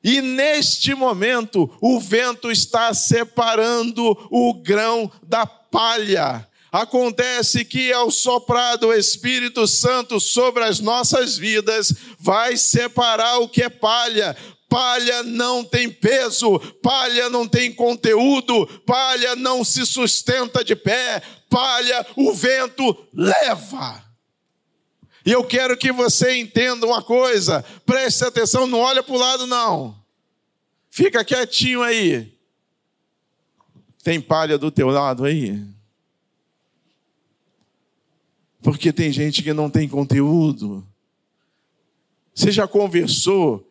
E 0.02 0.22
neste 0.22 0.94
momento, 0.94 1.70
o 1.80 2.00
vento 2.00 2.50
está 2.50 2.94
separando 2.94 4.16
o 4.30 4.54
grão 4.54 5.10
da 5.22 5.44
palha. 5.44 6.46
Acontece 6.72 7.64
que 7.64 7.92
ao 7.92 8.12
soprar 8.12 8.78
do 8.78 8.94
Espírito 8.94 9.66
Santo 9.66 10.20
sobre 10.20 10.62
as 10.62 10.78
nossas 10.78 11.36
vidas, 11.36 11.92
vai 12.18 12.56
separar 12.56 13.38
o 13.38 13.48
que 13.48 13.62
é 13.62 13.68
palha, 13.68 14.36
palha 14.70 15.24
não 15.24 15.64
tem 15.64 15.90
peso, 15.90 16.60
palha 16.80 17.28
não 17.28 17.46
tem 17.46 17.72
conteúdo, 17.72 18.66
palha 18.86 19.34
não 19.34 19.64
se 19.64 19.84
sustenta 19.84 20.64
de 20.64 20.76
pé, 20.76 21.20
palha 21.50 22.06
o 22.14 22.32
vento 22.32 22.96
leva. 23.12 24.02
E 25.26 25.32
eu 25.32 25.44
quero 25.44 25.76
que 25.76 25.90
você 25.90 26.36
entenda 26.36 26.86
uma 26.86 27.02
coisa, 27.02 27.64
preste 27.84 28.24
atenção, 28.24 28.68
não 28.68 28.78
olha 28.78 29.02
para 29.02 29.14
o 29.14 29.18
lado 29.18 29.46
não. 29.46 30.00
Fica 30.88 31.24
quietinho 31.24 31.82
aí. 31.82 32.32
Tem 34.04 34.20
palha 34.20 34.56
do 34.56 34.70
teu 34.70 34.88
lado 34.88 35.24
aí? 35.24 35.62
Porque 38.62 38.92
tem 38.92 39.12
gente 39.12 39.42
que 39.42 39.52
não 39.52 39.68
tem 39.68 39.88
conteúdo. 39.88 40.86
Você 42.32 42.52
já 42.52 42.68
conversou 42.68 43.69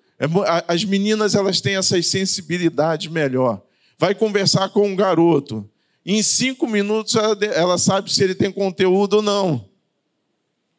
as 0.67 0.84
meninas 0.84 1.36
elas 1.36 1.62
têm 1.62 1.75
essa 1.75 2.01
sensibilidade 2.01 3.10
melhor. 3.10 3.62
Vai 3.97 4.13
conversar 4.13 4.69
com 4.69 4.88
um 4.88 4.95
garoto. 4.95 5.69
Em 6.05 6.21
cinco 6.21 6.67
minutos 6.67 7.15
ela 7.15 7.77
sabe 7.77 8.12
se 8.12 8.23
ele 8.23 8.36
tem 8.36 8.51
conteúdo 8.51 9.17
ou 9.17 9.21
não. 9.21 9.65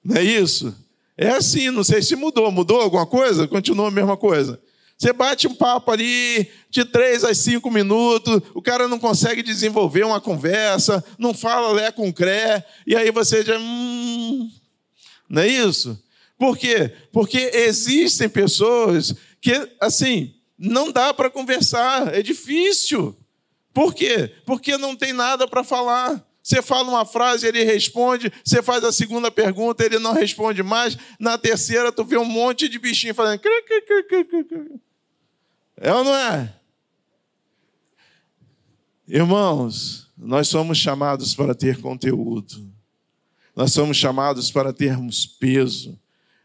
Não 0.05 0.17
é 0.17 0.23
isso? 0.23 0.75
É 1.17 1.29
assim, 1.31 1.71
não 1.71 1.85
sei 1.85 2.03
se 2.03 2.17
mudou. 2.17 2.51
Mudou 2.51 2.81
alguma 2.81 3.07
coisa? 3.07 3.47
Continua 3.47 3.89
a 3.89 3.91
mesma 3.91 4.17
coisa. 4.17 4.61
Você 5.01 5.15
bate 5.15 5.47
um 5.47 5.55
papo 5.55 5.91
ali 5.91 6.47
de 6.69 6.85
três 6.85 7.25
a 7.25 7.35
cinco 7.35 7.71
minutos, 7.71 8.43
o 8.55 8.61
cara 8.61 8.87
não 8.87 8.99
consegue 8.99 9.43
desenvolver 9.43 10.05
uma 10.05 10.21
conversa, 10.21 11.03
não 11.19 11.33
fala 11.33 11.73
lé 11.73 11.91
com 11.91 12.13
cré, 12.13 12.63
e 12.87 12.95
aí 12.95 13.11
você 13.11 13.43
já. 13.43 13.59
Hum, 13.59 14.51
não 15.27 15.41
é 15.41 15.49
isso? 15.49 15.99
Por 16.39 16.59
quê? 16.59 16.93
Porque 17.13 17.51
existem 17.55 18.29
pessoas 18.29 19.15
que, 19.41 19.71
assim, 19.81 20.35
não 20.59 20.93
dá 20.93 21.15
para 21.15 21.31
conversar, 21.31 22.15
é 22.15 22.23
difícil. 22.23 23.17
Por 23.73 23.95
quê? 23.95 24.35
Porque 24.45 24.77
não 24.77 24.95
tem 24.95 25.13
nada 25.13 25.49
para 25.49 25.65
falar. 25.65 26.25
Você 26.43 26.63
fala 26.63 26.89
uma 26.89 27.07
frase, 27.07 27.47
ele 27.47 27.63
responde. 27.65 28.33
Você 28.45 28.63
faz 28.63 28.83
a 28.83 28.93
segunda 28.93 29.31
pergunta, 29.31 29.85
ele 29.85 29.99
não 29.99 30.13
responde 30.13 30.63
mais. 30.63 30.97
Na 31.19 31.39
terceira, 31.39 31.93
tu 31.93 32.05
vê 32.05 32.17
um 32.17 32.25
monte 32.25 32.69
de 32.69 32.79
bichinho 32.79 33.15
fazendo. 33.15 33.43
É 35.77 35.93
ou 35.95 36.05
não 36.05 36.15
é? 36.15 36.55
Irmãos, 39.07 40.11
nós 40.17 40.49
somos 40.49 40.79
chamados 40.79 41.35
para 41.35 41.55
ter 41.55 41.81
conteúdo. 41.81 42.71
Nós 43.55 43.73
somos 43.73 43.97
chamados 43.97 44.51
para 44.51 44.73
termos 44.73 45.27
peso. 45.27 45.99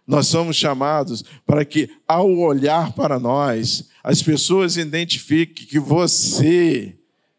Nós 0.07 0.27
somos 0.27 0.55
chamados 0.55 1.23
para 1.45 1.65
que, 1.65 1.89
ao 2.07 2.29
olhar 2.29 2.93
para 2.93 3.19
nós, 3.19 3.89
as 4.03 4.21
pessoas 4.21 4.77
identifiquem 4.77 5.65
que 5.65 5.79
você 5.79 6.95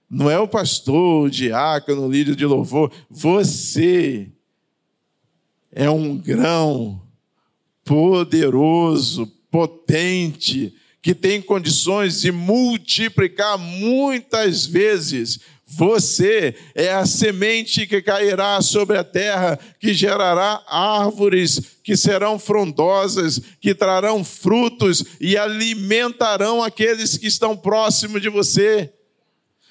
não 0.08 0.30
é 0.30 0.38
o 0.38 0.48
pastor, 0.48 1.26
o 1.26 1.30
diácono, 1.30 2.06
o 2.06 2.10
líder 2.10 2.36
de 2.36 2.46
louvor, 2.46 2.92
você 3.10 4.30
é 5.72 5.90
um 5.90 6.16
grão 6.16 7.02
poderoso, 7.84 9.26
potente, 9.50 10.74
que 11.02 11.14
tem 11.14 11.40
condições 11.40 12.20
de 12.20 12.32
multiplicar 12.32 13.56
muitas 13.58 14.66
vezes 14.66 15.40
Você 15.68 16.54
é 16.76 16.92
a 16.92 17.04
semente 17.04 17.88
que 17.88 18.00
cairá 18.00 18.62
sobre 18.62 18.96
a 18.96 19.02
terra, 19.02 19.58
que 19.80 19.92
gerará 19.92 20.62
árvores 20.68 21.60
que 21.82 21.96
serão 21.96 22.38
frondosas, 22.38 23.40
que 23.60 23.74
trarão 23.74 24.24
frutos 24.24 25.04
e 25.20 25.36
alimentarão 25.36 26.62
aqueles 26.62 27.18
que 27.18 27.26
estão 27.26 27.56
próximos 27.56 28.22
de 28.22 28.28
você. 28.28 28.92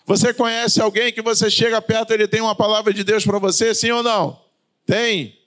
Você 0.06 0.34
conhece 0.34 0.82
alguém 0.82 1.14
que 1.14 1.22
você 1.22 1.50
chega 1.50 1.82
perto, 1.82 2.12
ele 2.12 2.28
tem 2.28 2.42
uma 2.42 2.56
palavra 2.56 2.94
de 2.94 3.04
Deus 3.04 3.26
para 3.26 3.40
você, 3.40 3.74
sim 3.74 3.90
ou 3.92 4.04
não? 4.04 4.40
Tem. 4.86 5.40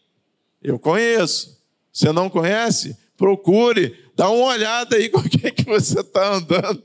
Eu 0.62 0.78
conheço. 0.78 1.58
Você 1.92 2.10
não 2.10 2.30
conhece? 2.30 2.96
Procure, 3.18 3.94
dá 4.16 4.30
uma 4.30 4.46
olhada 4.46 4.96
aí 4.96 5.10
com 5.10 5.22
quem 5.22 5.52
que 5.52 5.64
você 5.64 6.00
está 6.00 6.34
andando. 6.34 6.82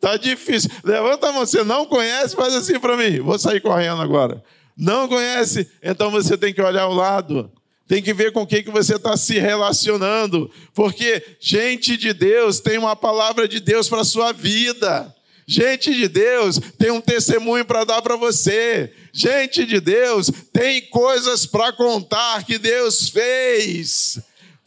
Tá 0.00 0.16
difícil. 0.16 0.70
Levanta 0.84 1.28
a 1.28 1.32
mão. 1.32 1.46
Você 1.46 1.62
não 1.62 1.86
conhece, 1.86 2.36
faz 2.36 2.54
assim 2.54 2.78
para 2.78 2.96
mim. 2.96 3.20
Vou 3.20 3.38
sair 3.38 3.60
correndo 3.60 4.00
agora. 4.00 4.42
Não 4.76 5.08
conhece? 5.08 5.70
Então 5.82 6.10
você 6.10 6.36
tem 6.36 6.52
que 6.52 6.62
olhar 6.62 6.82
ao 6.82 6.94
lado. 6.94 7.50
Tem 7.86 8.02
que 8.02 8.14
ver 8.14 8.32
com 8.32 8.46
quem 8.46 8.62
que 8.62 8.70
você 8.70 8.96
está 8.96 9.16
se 9.16 9.38
relacionando. 9.38 10.50
Porque 10.74 11.36
gente 11.38 11.96
de 11.96 12.12
Deus 12.12 12.60
tem 12.60 12.78
uma 12.78 12.96
palavra 12.96 13.46
de 13.46 13.60
Deus 13.60 13.88
para 13.88 14.00
a 14.00 14.04
sua 14.04 14.32
vida. 14.32 15.14
Gente 15.46 15.92
de 15.94 16.08
Deus 16.08 16.58
tem 16.78 16.90
um 16.90 17.00
testemunho 17.00 17.64
para 17.64 17.84
dar 17.84 18.00
para 18.00 18.16
você. 18.16 18.92
Gente 19.12 19.66
de 19.66 19.80
Deus 19.80 20.30
tem 20.52 20.82
coisas 20.88 21.44
para 21.44 21.72
contar 21.72 22.44
que 22.44 22.58
Deus 22.58 23.10
fez 23.10 24.18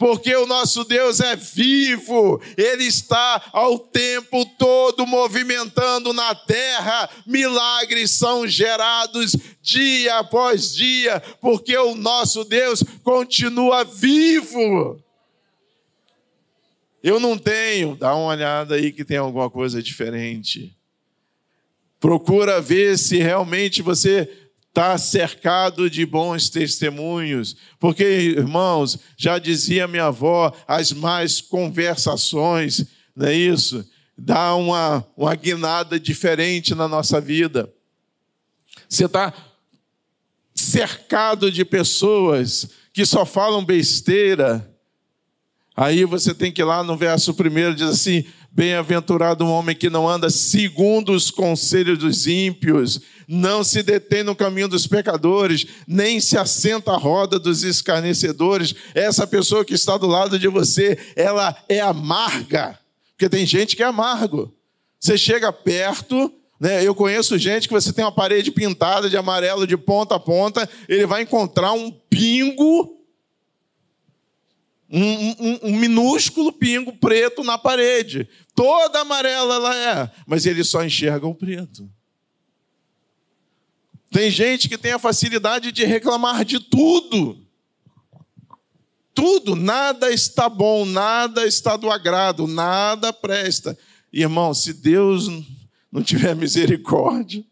porque 0.06 0.36
o 0.36 0.46
nosso 0.46 0.84
Deus 0.84 1.20
é 1.20 1.36
vivo, 1.36 2.40
Ele 2.56 2.84
está 2.84 3.50
ao 3.52 3.80
tempo 3.80 4.46
todo 4.56 5.04
movimentando 5.08 6.14
na 6.14 6.36
terra, 6.36 7.10
milagres 7.26 8.12
são 8.12 8.48
gerados 8.48 9.36
dia 9.64 10.20
após 10.20 10.76
dia, 10.76 11.20
porque 11.42 11.76
o 11.76 11.96
nosso 11.96 12.44
Deus 12.44 12.84
continua 13.04 13.84
vivo. 13.84 15.04
Eu 17.02 17.20
não 17.20 17.36
tenho, 17.36 17.96
dá 17.96 18.16
uma 18.16 18.28
olhada 18.28 18.76
aí 18.76 18.92
que 18.92 19.04
tem 19.04 19.18
alguma 19.18 19.50
coisa 19.50 19.82
diferente. 19.82 20.78
Procura 22.00 22.62
ver 22.62 23.00
se 23.00 23.18
realmente 23.18 23.82
você 23.82 24.45
está 24.76 24.98
cercado 24.98 25.90
de 25.90 26.06
bons 26.06 26.50
testemunhos, 26.50 27.56
porque, 27.80 28.04
irmãos, 28.04 29.00
já 29.16 29.40
dizia 29.40 29.88
minha 29.88 30.08
avó, 30.08 30.54
as 30.68 30.92
mais 30.92 31.40
conversações, 31.40 32.86
não 33.16 33.28
é 33.28 33.34
isso? 33.34 33.90
Dá 34.18 34.54
uma, 34.54 35.08
uma 35.16 35.34
guinada 35.34 35.98
diferente 35.98 36.76
na 36.76 36.90
nossa 36.90 37.22
vida. 37.22 37.74
Você 38.90 39.06
está 39.06 39.34
cercado 40.54 41.50
de 41.50 41.64
pessoas 41.64 42.68
que 42.92 43.06
só 43.06 43.26
falam 43.26 43.64
besteira. 43.64 44.70
Aí 45.74 46.04
você 46.04 46.34
tem 46.34 46.52
que 46.52 46.62
ir 46.62 46.66
lá 46.66 46.84
no 46.84 46.98
verso 46.98 47.34
primeiro, 47.34 47.74
diz 47.74 47.88
assim: 47.88 48.26
Bem-aventurado 48.56 49.44
um 49.44 49.52
homem 49.52 49.76
que 49.76 49.90
não 49.90 50.08
anda 50.08 50.30
segundo 50.30 51.12
os 51.12 51.30
conselhos 51.30 52.00
dos 52.00 52.26
ímpios, 52.26 53.02
não 53.28 53.66
se 53.66 53.84
detém 53.84 54.24
no 54.24 54.34
caminho 54.34 54.70
dos 54.70 54.88
pecadores, 54.88 55.66
nem 55.86 56.22
se 56.22 56.38
assenta 56.38 56.94
à 56.94 56.96
roda 56.96 57.38
dos 57.38 57.64
escarnecedores. 57.64 58.74
Essa 58.94 59.28
pessoa 59.28 59.66
que 59.66 59.74
está 59.74 59.98
do 59.98 60.08
lado 60.08 60.40
de 60.40 60.48
você, 60.48 60.98
ela 61.18 61.54
é 61.68 61.82
amarga, 61.82 62.80
porque 63.10 63.28
tem 63.28 63.46
gente 63.46 63.76
que 63.76 63.84
é 63.84 63.88
amargo. 63.88 64.54
Você 65.02 65.18
chega 65.18 65.52
perto, 65.52 66.32
né? 66.58 66.82
Eu 66.82 66.96
conheço 66.96 67.38
gente 67.38 67.68
que 67.68 67.74
você 67.74 67.92
tem 67.92 68.06
uma 68.06 68.12
parede 68.12 68.52
pintada 68.52 69.10
de 69.10 69.18
amarelo 69.18 69.68
de 69.68 69.76
ponta 69.76 70.16
a 70.16 70.20
ponta, 70.20 70.70
ele 70.88 71.06
vai 71.06 71.24
encontrar 71.24 71.74
um 71.74 71.92
pingo 71.92 72.95
um, 74.98 75.36
um, 75.40 75.60
um, 75.64 75.76
minúsculo 75.78 76.54
pingo 76.54 76.94
preto 76.94 77.44
na 77.44 77.58
parede. 77.58 78.28
Toda 78.56 79.02
amarela 79.02 79.56
ela 79.56 79.76
é, 79.76 80.12
mas 80.26 80.46
ele 80.46 80.64
só 80.64 80.84
enxerga 80.84 81.28
o 81.28 81.36
preto. 81.36 81.90
Tem 84.10 84.32
gente 84.32 84.70
que 84.70 84.78
tem 84.78 84.94
a 84.94 85.00
facilidade 85.00 85.74
de 85.74 85.84
reclamar 85.84 86.46
de 86.46 86.60
tudo. 86.62 87.46
Tudo, 89.14 89.56
nada 89.56 90.12
está 90.12 90.48
bom, 90.48 90.86
nada 90.86 91.46
está 91.46 91.76
do 91.76 91.92
agrado, 91.92 92.48
nada 92.48 93.12
presta. 93.12 93.78
Irmão, 94.14 94.54
se 94.54 94.74
Deus 94.74 95.30
não 95.92 96.02
tiver 96.02 96.34
misericórdia, 96.36 97.44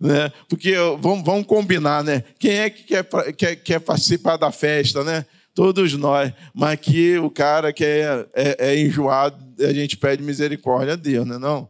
né? 0.00 0.32
Porque 0.48 0.74
vamos, 0.98 1.24
vamos 1.24 1.46
combinar, 1.46 2.02
né? 2.02 2.24
Quem 2.38 2.52
é 2.52 2.70
que 2.70 2.84
quer, 2.84 3.04
quer, 3.34 3.56
quer 3.56 3.78
participar 3.80 4.38
da 4.38 4.50
festa, 4.50 5.04
né? 5.04 5.26
Todos 5.54 5.92
nós. 5.94 6.32
Mas 6.54 6.72
aqui 6.72 7.18
o 7.18 7.30
cara 7.30 7.72
que 7.72 7.84
é, 7.84 8.26
é, 8.34 8.56
é 8.70 8.80
enjoado, 8.80 9.42
a 9.60 9.72
gente 9.72 9.96
pede 9.96 10.22
misericórdia 10.22 10.94
a 10.94 10.96
Deus, 10.96 11.26
não 11.26 11.36
é 11.36 11.38
não? 11.38 11.68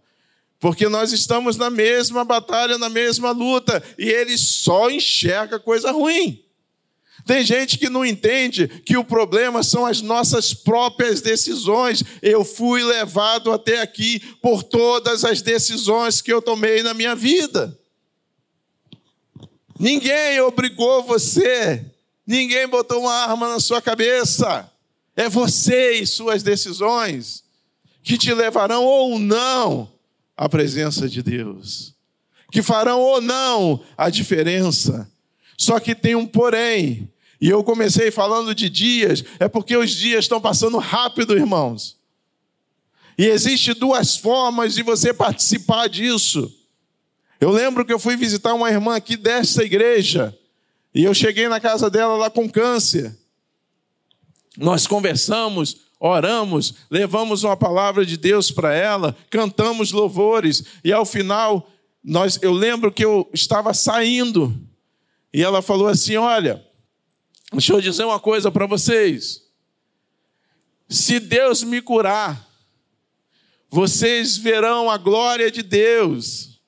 Porque 0.61 0.89
nós 0.89 1.13
estamos 1.13 1.57
na 1.57 1.69
mesma 1.69 2.25
batalha, 2.25 2.79
na 2.79 2.89
mesma 2.89 3.33
luta, 3.33 3.83
e 3.99 4.09
ele 4.09 4.39
só 4.39 4.89
enxerga 4.89 5.59
coisa 5.59 5.91
ruim. 5.91 6.41
Tem 7.27 7.45
gente 7.45 7.79
que 7.79 7.89
não 7.89 8.05
entende 8.05 8.69
que 8.69 8.97
o 8.97 9.05
problema 9.05 9.63
são 9.63 9.87
as 9.87 10.01
nossas 10.01 10.55
próprias 10.55 11.21
decisões. 11.21 12.03
Eu 12.21 12.45
fui 12.45 12.83
levado 12.83 13.53
até 13.53 13.81
aqui 13.81 14.21
por 14.41 14.63
todas 14.63 15.25
as 15.25 15.43
decisões 15.43 16.21
que 16.21 16.33
eu 16.33 16.43
tomei 16.43 16.83
na 16.83 16.95
minha 16.95 17.15
vida. 17.15 17.79
Ninguém 19.79 20.41
obrigou 20.41 21.03
você 21.03 21.92
Ninguém 22.33 22.67
botou 22.67 23.03
uma 23.03 23.13
arma 23.13 23.47
na 23.47 23.61
sua 23.61 23.83
cabeça. 23.83 24.67
É 25.15 25.29
você 25.29 25.97
e 25.99 26.07
suas 26.07 26.43
decisões 26.43 27.45
que 28.03 28.17
te 28.17 28.33
levarão 28.33 28.87
ou 28.87 29.19
não 29.19 29.93
à 30.35 30.49
presença 30.49 31.07
de 31.07 31.23
Deus, 31.23 31.95
que 32.51 32.63
farão 32.63 32.99
ou 33.03 33.21
não 33.21 33.85
a 33.99 34.09
diferença. 34.09 35.07
Só 35.59 35.79
que 35.79 35.95
tem 35.95 36.15
um 36.15 36.27
porém. 36.27 37.07
E 37.39 37.51
eu 37.51 37.63
comecei 37.63 38.11
falando 38.11 38.55
de 38.55 38.71
dias, 38.71 39.23
é 39.39 39.47
porque 39.47 39.77
os 39.77 39.91
dias 39.91 40.25
estão 40.25 40.41
passando 40.41 40.79
rápido, 40.79 41.37
irmãos. 41.37 41.99
E 43.19 43.27
existe 43.27 43.75
duas 43.75 44.17
formas 44.17 44.73
de 44.73 44.83
você 44.83 45.13
participar 45.13 45.87
disso. 45.87 46.51
Eu 47.39 47.51
lembro 47.51 47.85
que 47.85 47.93
eu 47.93 47.99
fui 47.99 48.17
visitar 48.17 48.55
uma 48.55 48.71
irmã 48.71 48.97
aqui 48.97 49.19
desta 49.19 49.63
igreja. 49.63 50.35
E 50.95 51.05
eu 51.05 51.15
cheguei 51.15 51.49
na 51.49 51.61
casa 51.61 51.89
dela 51.89 52.17
lá 52.17 52.31
com 52.31 52.49
câncer. 52.49 53.17
Nós 54.57 54.87
conversamos, 54.87 55.83
oramos, 55.99 56.75
levamos 56.91 57.45
uma 57.45 57.57
palavra 57.57 58.05
de 58.05 58.17
Deus 58.17 58.51
para 58.51 58.75
ela, 58.75 59.17
cantamos 59.31 59.93
louvores 59.93 60.65
e 60.85 60.93
ao 60.93 61.07
final 61.07 61.69
nós, 62.05 62.39
eu 62.43 62.53
lembro 62.53 62.91
que 62.91 63.05
eu 63.05 63.31
estava 63.33 63.73
saindo 63.73 64.55
e 65.33 65.43
ela 65.43 65.63
falou 65.63 65.87
assim: 65.87 66.17
Olha, 66.17 66.65
deixa 67.53 67.73
eu 67.73 67.81
dizer 67.81 68.05
uma 68.05 68.19
coisa 68.19 68.51
para 68.51 68.67
vocês. 68.67 69.43
Se 70.89 71.21
Deus 71.21 71.63
me 71.63 71.81
curar, 71.81 72.47
vocês 73.71 74.37
verão 74.37 74.91
a 74.91 74.99
glória 74.99 75.51
de 75.51 75.63
Deus. 75.63 76.61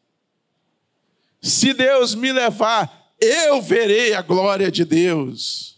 Se 1.42 1.74
Deus 1.74 2.14
me 2.14 2.32
levar, 2.32 3.03
eu 3.24 3.62
verei 3.62 4.14
a 4.14 4.22
glória 4.22 4.70
de 4.70 4.84
Deus. 4.84 5.74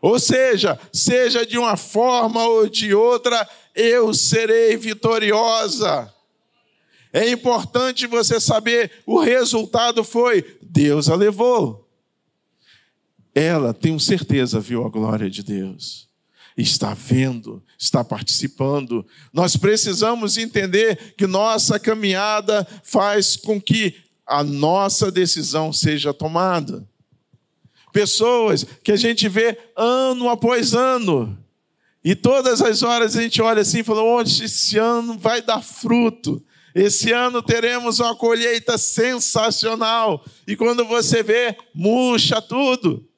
Ou 0.00 0.18
seja, 0.18 0.78
seja 0.92 1.46
de 1.46 1.56
uma 1.56 1.76
forma 1.76 2.46
ou 2.46 2.68
de 2.68 2.92
outra, 2.94 3.48
eu 3.74 4.12
serei 4.12 4.76
vitoriosa. 4.76 6.12
É 7.12 7.30
importante 7.30 8.06
você 8.06 8.38
saber, 8.40 8.90
o 9.06 9.18
resultado 9.18 10.04
foi: 10.04 10.58
Deus 10.60 11.08
a 11.08 11.14
levou. 11.14 11.88
Ela, 13.34 13.72
tenho 13.72 13.98
certeza, 13.98 14.60
viu 14.60 14.84
a 14.84 14.88
glória 14.88 15.30
de 15.30 15.42
Deus. 15.42 16.08
Está 16.56 16.92
vendo, 16.94 17.62
está 17.78 18.04
participando. 18.04 19.04
Nós 19.32 19.56
precisamos 19.56 20.36
entender 20.36 21.14
que 21.16 21.26
nossa 21.26 21.80
caminhada 21.80 22.66
faz 22.84 23.36
com 23.36 23.60
que 23.60 24.03
a 24.26 24.42
nossa 24.42 25.10
decisão 25.10 25.72
seja 25.72 26.14
tomada. 26.14 26.88
Pessoas 27.92 28.64
que 28.82 28.92
a 28.92 28.96
gente 28.96 29.28
vê 29.28 29.58
ano 29.76 30.28
após 30.28 30.74
ano, 30.74 31.38
e 32.04 32.14
todas 32.14 32.60
as 32.60 32.82
horas 32.82 33.16
a 33.16 33.22
gente 33.22 33.40
olha 33.40 33.62
assim 33.62 33.78
e 33.78 33.84
fala: 33.84 34.02
onde 34.02 34.44
esse 34.44 34.76
ano 34.76 35.18
vai 35.18 35.40
dar 35.40 35.62
fruto. 35.62 36.44
Esse 36.74 37.12
ano 37.12 37.40
teremos 37.40 38.00
uma 38.00 38.14
colheita 38.16 38.76
sensacional. 38.76 40.24
E 40.46 40.56
quando 40.56 40.84
você 40.84 41.22
vê, 41.22 41.56
murcha 41.72 42.42
tudo. 42.42 43.08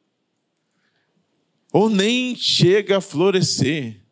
Ou 1.73 1.89
nem 1.89 2.37
chega 2.37 2.99
a 2.99 3.01
florescer. 3.01 4.03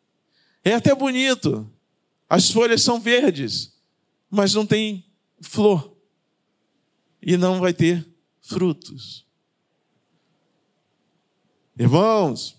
É 0.63 0.73
até 0.73 0.93
bonito. 0.95 1.71
As 2.27 2.49
folhas 2.49 2.81
são 2.81 2.99
verdes, 2.99 3.71
mas 4.31 4.55
não 4.55 4.65
tem 4.65 5.05
flor. 5.39 5.94
E 7.25 7.35
não 7.35 7.59
vai 7.59 7.73
ter 7.73 8.07
frutos. 8.39 9.25
Irmãos, 11.77 12.55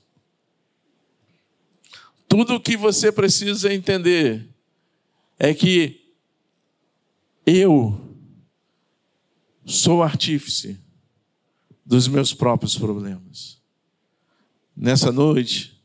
tudo 2.29 2.57
o 2.57 2.61
que 2.61 2.77
você 2.77 3.13
precisa 3.13 3.73
entender 3.73 4.49
é 5.39 5.55
que 5.55 6.13
eu 7.47 7.99
sou 9.65 10.03
artífice 10.03 10.79
dos 11.85 12.09
meus 12.09 12.35
próprios 12.35 12.77
problemas. 12.77 13.63
Nessa 14.77 15.13
noite, 15.13 15.81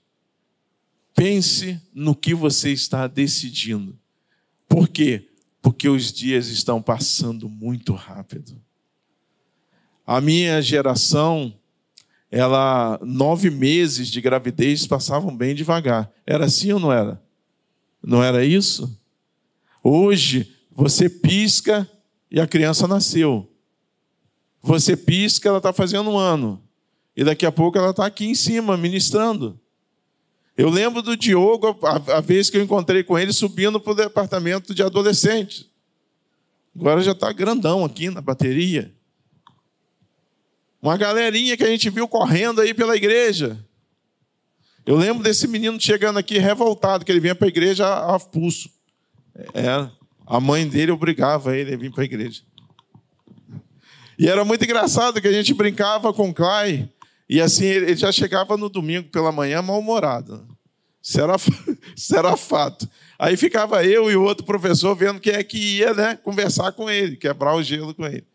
pense 1.13 1.79
no 1.93 2.15
que 2.15 2.33
você 2.33 2.71
está 2.71 3.05
decidindo. 3.05 3.97
Por 4.67 4.87
quê? 4.87 5.29
Porque 5.61 5.87
os 5.87 6.11
dias 6.11 6.47
estão 6.47 6.81
passando 6.81 7.47
muito 7.47 7.93
rápido. 7.93 8.59
A 10.05 10.19
minha 10.19 10.61
geração, 10.61 11.53
ela, 12.29 12.99
nove 13.03 13.49
meses 13.49 14.09
de 14.09 14.21
gravidez 14.21 14.87
passavam 14.87 15.35
bem 15.35 15.53
devagar. 15.53 16.11
Era 16.25 16.45
assim 16.45 16.71
ou 16.71 16.79
não 16.79 16.91
era? 16.91 17.21
Não 18.03 18.23
era 18.23 18.43
isso? 18.43 18.99
Hoje, 19.83 20.55
você 20.71 21.09
pisca 21.09 21.89
e 22.29 22.39
a 22.39 22.47
criança 22.47 22.87
nasceu. 22.87 23.49
Você 24.61 24.95
pisca, 24.95 25.49
ela 25.49 25.57
está 25.57 25.73
fazendo 25.73 26.09
um 26.09 26.17
ano. 26.17 26.61
E 27.15 27.23
daqui 27.23 27.45
a 27.45 27.51
pouco 27.51 27.77
ela 27.77 27.91
está 27.91 28.05
aqui 28.05 28.25
em 28.25 28.35
cima, 28.35 28.77
ministrando. 28.77 29.59
Eu 30.55 30.69
lembro 30.69 31.01
do 31.01 31.17
Diogo, 31.17 31.77
a, 31.83 32.17
a 32.17 32.21
vez 32.21 32.49
que 32.49 32.57
eu 32.57 32.63
encontrei 32.63 33.03
com 33.03 33.17
ele, 33.17 33.33
subindo 33.33 33.79
para 33.79 33.91
o 33.91 33.95
departamento 33.95 34.73
de 34.73 34.83
adolescentes. 34.83 35.65
Agora 36.75 37.01
já 37.01 37.11
está 37.11 37.31
grandão 37.31 37.83
aqui 37.83 38.09
na 38.09 38.21
bateria. 38.21 38.93
Uma 40.81 40.97
galerinha 40.97 41.55
que 41.55 41.63
a 41.63 41.67
gente 41.67 41.89
viu 41.89 42.07
correndo 42.07 42.59
aí 42.59 42.73
pela 42.73 42.95
igreja. 42.95 43.63
Eu 44.83 44.97
lembro 44.97 45.21
desse 45.21 45.47
menino 45.47 45.79
chegando 45.79 46.17
aqui 46.17 46.39
revoltado, 46.39 47.05
que 47.05 47.11
ele 47.11 47.19
vinha 47.19 47.35
para 47.35 47.45
a 47.45 47.49
igreja 47.49 47.87
a, 47.87 48.19
pulso. 48.19 48.67
É, 49.53 49.87
a 50.25 50.39
mãe 50.39 50.67
dele 50.67 50.91
obrigava 50.91 51.55
ele 51.55 51.73
a 51.73 51.77
vir 51.77 51.91
para 51.91 52.01
a 52.01 52.05
igreja. 52.05 52.41
E 54.17 54.27
era 54.27 54.43
muito 54.43 54.63
engraçado 54.63 55.21
que 55.21 55.27
a 55.27 55.31
gente 55.31 55.53
brincava 55.53 56.11
com 56.11 56.29
o 56.29 56.33
Clay, 56.33 56.89
e 57.29 57.39
assim 57.39 57.65
ele 57.65 57.95
já 57.95 58.11
chegava 58.11 58.57
no 58.57 58.69
domingo 58.69 59.09
pela 59.09 59.31
manhã 59.31 59.61
mal-humorado. 59.61 60.47
Isso 61.01 61.21
era, 61.21 61.35
isso 61.95 62.15
era 62.15 62.35
fato. 62.35 62.89
Aí 63.19 63.37
ficava 63.37 63.85
eu 63.85 64.09
e 64.09 64.15
o 64.15 64.23
outro 64.23 64.45
professor 64.45 64.95
vendo 64.95 65.19
quem 65.19 65.33
é 65.33 65.43
que 65.43 65.77
ia 65.77 65.93
né, 65.93 66.15
conversar 66.15 66.71
com 66.71 66.89
ele, 66.89 67.17
quebrar 67.17 67.55
o 67.55 67.61
gelo 67.61 67.93
com 67.93 68.05
ele. 68.05 68.25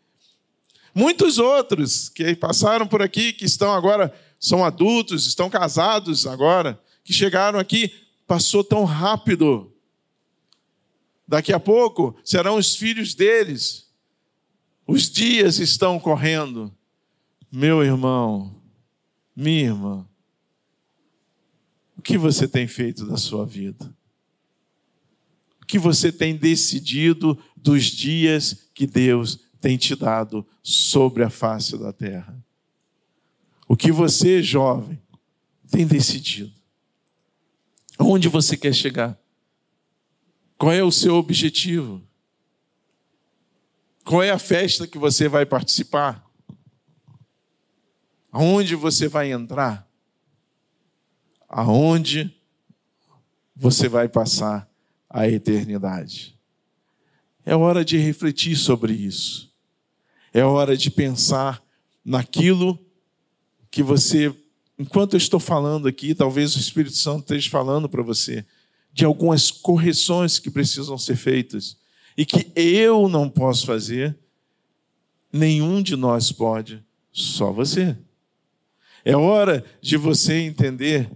Muitos 0.97 1.37
outros 1.37 2.09
que 2.09 2.35
passaram 2.35 2.87
por 2.87 3.03
aqui, 3.03 3.31
que 3.31 3.45
estão 3.45 3.71
agora, 3.71 4.11
são 4.39 4.65
adultos, 4.65 5.27
estão 5.27 5.47
casados 5.47 6.25
agora, 6.25 6.81
que 7.03 7.13
chegaram 7.13 7.59
aqui, 7.59 7.93
passou 8.25 8.63
tão 8.63 8.83
rápido. 8.83 9.71
Daqui 11.27 11.53
a 11.53 11.59
pouco 11.59 12.19
serão 12.23 12.57
os 12.57 12.75
filhos 12.75 13.13
deles. 13.13 13.91
Os 14.87 15.07
dias 15.07 15.59
estão 15.59 15.99
correndo. 15.99 16.75
Meu 17.51 17.83
irmão, 17.83 18.59
minha 19.35 19.65
irmã, 19.65 20.07
o 21.95 22.01
que 22.01 22.17
você 22.17 22.47
tem 22.47 22.67
feito 22.67 23.05
da 23.05 23.17
sua 23.17 23.45
vida? 23.45 23.95
O 25.61 25.65
que 25.67 25.77
você 25.77 26.11
tem 26.11 26.35
decidido 26.35 27.37
dos 27.55 27.83
dias 27.83 28.67
que 28.73 28.87
Deus 28.87 29.39
tem 29.61 29.77
te 29.77 29.95
dado 29.95 30.43
sobre 30.69 31.23
a 31.23 31.29
face 31.29 31.77
da 31.77 31.93
terra. 31.93 32.37
O 33.69 33.77
que 33.77 33.89
você, 33.89 34.43
jovem, 34.43 35.01
tem 35.71 35.87
decidido? 35.87 36.51
Onde 37.97 38.27
você 38.27 38.57
quer 38.57 38.73
chegar? 38.73 39.17
Qual 40.57 40.73
é 40.73 40.83
o 40.83 40.91
seu 40.91 41.15
objetivo? 41.15 42.05
Qual 44.03 44.21
é 44.21 44.29
a 44.29 44.37
festa 44.37 44.85
que 44.85 44.97
você 44.97 45.29
vai 45.29 45.45
participar? 45.45 46.29
Aonde 48.29 48.75
você 48.75 49.07
vai 49.07 49.31
entrar? 49.31 49.89
Aonde 51.47 52.37
você 53.55 53.87
vai 53.87 54.09
passar 54.09 54.69
a 55.09 55.29
eternidade? 55.29 56.37
É 57.45 57.55
hora 57.55 57.85
de 57.85 57.97
refletir 57.97 58.57
sobre 58.57 58.91
isso. 58.91 59.46
É 60.33 60.43
hora 60.43 60.75
de 60.75 60.89
pensar 60.89 61.63
naquilo 62.03 62.79
que 63.69 63.83
você, 63.83 64.33
enquanto 64.77 65.13
eu 65.13 65.17
estou 65.17 65.39
falando 65.39 65.87
aqui, 65.87 66.15
talvez 66.15 66.55
o 66.55 66.59
Espírito 66.59 66.95
Santo 66.95 67.21
esteja 67.21 67.49
falando 67.49 67.89
para 67.89 68.03
você, 68.03 68.45
de 68.91 69.05
algumas 69.05 69.51
correções 69.51 70.39
que 70.39 70.49
precisam 70.49 70.97
ser 70.97 71.15
feitas 71.15 71.77
e 72.17 72.25
que 72.25 72.51
eu 72.55 73.07
não 73.07 73.29
posso 73.29 73.65
fazer, 73.65 74.17
nenhum 75.31 75.81
de 75.81 75.95
nós 75.95 76.31
pode, 76.31 76.83
só 77.11 77.51
você. 77.51 77.95
É 79.05 79.15
hora 79.15 79.63
de 79.81 79.97
você 79.97 80.33
entender 80.39 81.09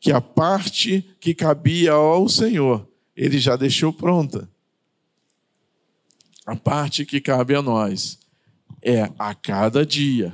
que 0.00 0.10
a 0.10 0.20
parte 0.20 1.04
que 1.20 1.34
cabia 1.34 1.92
ao 1.92 2.28
Senhor, 2.28 2.88
Ele 3.14 3.38
já 3.38 3.56
deixou 3.56 3.92
pronta. 3.92 4.48
A 6.44 6.56
parte 6.56 7.04
que 7.04 7.20
cabe 7.20 7.54
a 7.54 7.62
nós, 7.62 8.18
é 8.86 9.12
a 9.18 9.34
cada 9.34 9.84
dia 9.84 10.32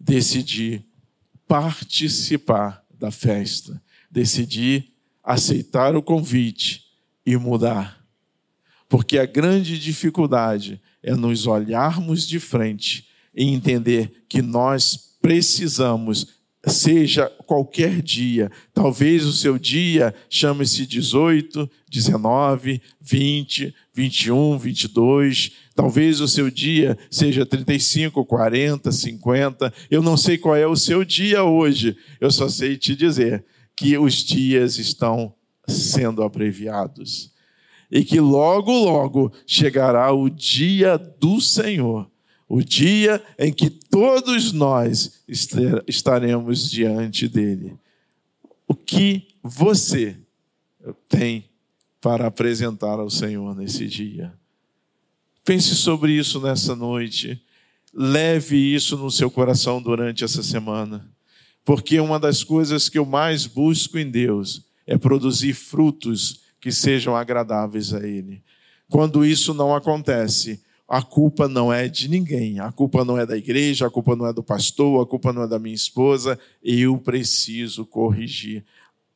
decidir 0.00 0.82
participar 1.46 2.82
da 2.98 3.10
festa, 3.10 3.82
decidir 4.10 4.94
aceitar 5.22 5.94
o 5.94 6.02
convite 6.02 6.86
e 7.26 7.36
mudar. 7.36 8.02
Porque 8.88 9.18
a 9.18 9.26
grande 9.26 9.78
dificuldade 9.78 10.80
é 11.02 11.14
nos 11.14 11.46
olharmos 11.46 12.26
de 12.26 12.40
frente 12.40 13.08
e 13.34 13.44
entender 13.44 14.24
que 14.26 14.40
nós 14.40 15.16
precisamos 15.20 16.40
seja 16.66 17.28
qualquer 17.46 18.00
dia. 18.00 18.50
Talvez 18.72 19.24
o 19.24 19.32
seu 19.32 19.58
dia 19.58 20.14
chame-se 20.30 20.86
18, 20.86 21.68
19, 21.90 22.80
20, 23.00 23.74
21, 23.94 24.58
22. 24.58 25.52
Talvez 25.74 26.20
o 26.20 26.28
seu 26.28 26.50
dia 26.50 26.98
seja 27.10 27.44
35, 27.44 28.24
40, 28.24 28.90
50. 28.90 29.72
Eu 29.90 30.02
não 30.02 30.16
sei 30.16 30.38
qual 30.38 30.56
é 30.56 30.66
o 30.66 30.76
seu 30.76 31.04
dia 31.04 31.44
hoje. 31.44 31.96
Eu 32.20 32.30
só 32.30 32.48
sei 32.48 32.76
te 32.76 32.96
dizer 32.96 33.44
que 33.76 33.96
os 33.98 34.14
dias 34.14 34.78
estão 34.78 35.34
sendo 35.66 36.22
abreviados. 36.22 37.30
E 37.90 38.04
que 38.04 38.20
logo, 38.20 38.72
logo 38.72 39.32
chegará 39.46 40.12
o 40.12 40.30
dia 40.30 40.96
do 40.96 41.40
Senhor 41.40 42.10
o 42.52 42.62
dia 42.62 43.24
em 43.38 43.50
que 43.50 43.70
todos 43.70 44.52
nós 44.52 45.24
estaremos 45.88 46.70
diante 46.70 47.26
dele. 47.26 47.78
O 48.68 48.74
que 48.74 49.26
você 49.42 50.18
tem 51.08 51.46
para 52.02 52.26
apresentar 52.26 52.98
ao 52.98 53.08
Senhor 53.08 53.54
nesse 53.54 53.86
dia? 53.86 54.34
Pense 55.44 55.76
sobre 55.76 56.12
isso 56.12 56.40
nessa 56.40 56.74
noite. 56.74 57.40
Leve 57.94 58.56
isso 58.56 58.96
no 58.98 59.08
seu 59.08 59.30
coração 59.30 59.80
durante 59.80 60.24
essa 60.24 60.42
semana. 60.42 61.08
Porque 61.64 62.00
uma 62.00 62.18
das 62.18 62.42
coisas 62.42 62.88
que 62.88 62.98
eu 62.98 63.06
mais 63.06 63.46
busco 63.46 63.96
em 63.96 64.10
Deus 64.10 64.66
é 64.84 64.98
produzir 64.98 65.52
frutos 65.52 66.40
que 66.60 66.72
sejam 66.72 67.14
agradáveis 67.14 67.94
a 67.94 68.04
Ele. 68.04 68.42
Quando 68.88 69.24
isso 69.24 69.54
não 69.54 69.72
acontece, 69.72 70.60
a 70.88 71.02
culpa 71.02 71.46
não 71.46 71.72
é 71.72 71.88
de 71.88 72.08
ninguém, 72.08 72.58
a 72.58 72.72
culpa 72.72 73.04
não 73.04 73.16
é 73.16 73.24
da 73.24 73.36
igreja, 73.36 73.86
a 73.86 73.90
culpa 73.90 74.16
não 74.16 74.26
é 74.26 74.32
do 74.32 74.42
pastor, 74.42 75.02
a 75.02 75.06
culpa 75.06 75.32
não 75.32 75.44
é 75.44 75.48
da 75.48 75.58
minha 75.58 75.74
esposa, 75.74 76.38
eu 76.62 76.98
preciso 76.98 77.86
corrigir 77.86 78.64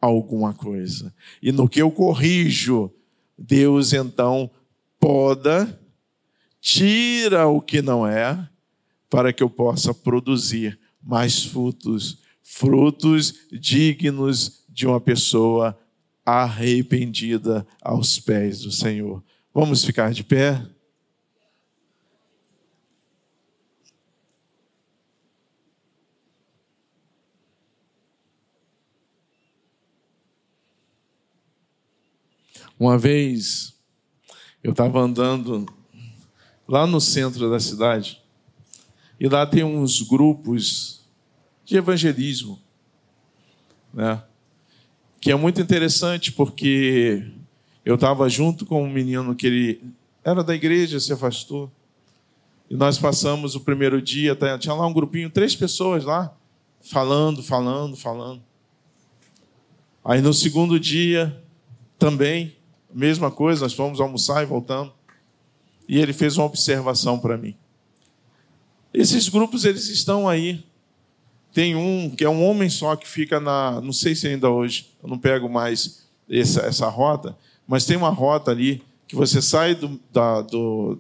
alguma 0.01 0.53
coisa. 0.53 1.15
E 1.43 1.53
no 1.53 1.69
que 1.69 1.81
eu 1.81 1.91
corrijo, 1.91 2.91
Deus 3.39 3.93
então 3.93 4.51
poda, 4.99 5.81
tira 6.61 7.47
o 7.47 7.61
que 7.61 7.81
não 7.83 8.07
é, 8.07 8.49
para 9.09 9.33
que 9.33 9.43
eu 9.43 9.51
possa 9.51 9.95
produzir 9.95 10.79
mais 11.03 11.45
frutos, 11.45 12.19
frutos 12.43 13.35
dignos 13.53 14.65
de 14.69 14.87
uma 14.87 15.01
pessoa 15.01 15.79
arrependida 16.25 17.67
aos 17.81 18.19
pés 18.19 18.61
do 18.61 18.73
Senhor. 18.73 19.23
Vamos 19.55 19.85
ficar 19.85 20.13
de 20.13 20.25
pé? 20.25 20.61
Uma 32.79 32.99
vez 32.99 33.75
eu 34.63 34.73
estava 34.73 35.01
andando 35.01 35.67
lá 36.69 36.87
no 36.87 37.01
centro 37.01 37.49
da 37.51 37.61
cidade 37.61 38.21
E 39.19 39.29
lá 39.29 39.47
tem 39.47 39.65
uns 39.65 40.03
grupos 40.03 41.09
de 41.65 41.77
evangelismo, 41.77 42.61
né? 43.93 44.23
Que 45.21 45.33
é 45.33 45.35
muito 45.35 45.61
interessante 45.61 46.31
porque 46.31 47.33
eu 47.85 47.95
estava 47.95 48.29
junto 48.29 48.67
com 48.67 48.85
um 48.85 48.91
menino 48.91 49.35
que 49.35 49.47
ele 49.47 49.81
era 50.23 50.45
da 50.45 50.55
igreja, 50.55 51.01
se 51.01 51.13
afastou. 51.13 51.71
E 52.69 52.75
nós 52.75 52.99
passamos 52.99 53.55
o 53.55 53.61
primeiro 53.61 54.03
dia, 54.03 54.37
tinha 54.59 54.75
lá 54.75 54.87
um 54.87 54.93
grupinho, 54.93 55.31
três 55.31 55.57
pessoas 55.57 56.05
lá, 56.05 56.37
falando, 56.81 57.43
falando, 57.43 57.97
falando. 57.97 58.43
Aí 60.05 60.21
no 60.21 60.35
segundo 60.35 60.79
dia, 60.79 61.43
também, 61.99 62.57
mesma 62.93 63.31
coisa, 63.31 63.63
nós 63.63 63.75
fomos 63.75 64.01
almoçar 64.01 64.43
e 64.43 64.47
voltamos. 64.47 64.93
E 65.89 65.99
ele 65.99 66.13
fez 66.13 66.37
uma 66.37 66.47
observação 66.47 67.19
para 67.19 67.37
mim. 67.37 67.55
Esses 68.93 69.29
grupos, 69.29 69.65
eles 69.65 69.89
estão 69.89 70.29
aí. 70.29 70.65
Tem 71.53 71.75
um 71.75 72.11
que 72.11 72.25
é 72.25 72.29
um 72.29 72.45
homem 72.45 72.69
só 72.69 72.97
que 72.97 73.07
fica 73.07 73.39
na. 73.39 73.81
Não 73.81 73.93
sei 73.93 74.15
se 74.15 74.27
ainda 74.27 74.51
hoje, 74.51 74.91
eu 75.03 75.09
não 75.09 75.19
pego 75.19 75.49
mais 75.49 76.07
essa, 76.29 76.63
essa 76.63 76.89
rota, 76.89 77.37
mas 77.67 77.85
tem 77.85 77.97
uma 77.97 78.11
rota 78.11 78.51
ali 78.51 78.83
que 79.07 79.15
você 79.15 79.41
sai 79.41 79.75
do, 79.75 80.01
da, 80.13 80.43
do, 80.43 80.99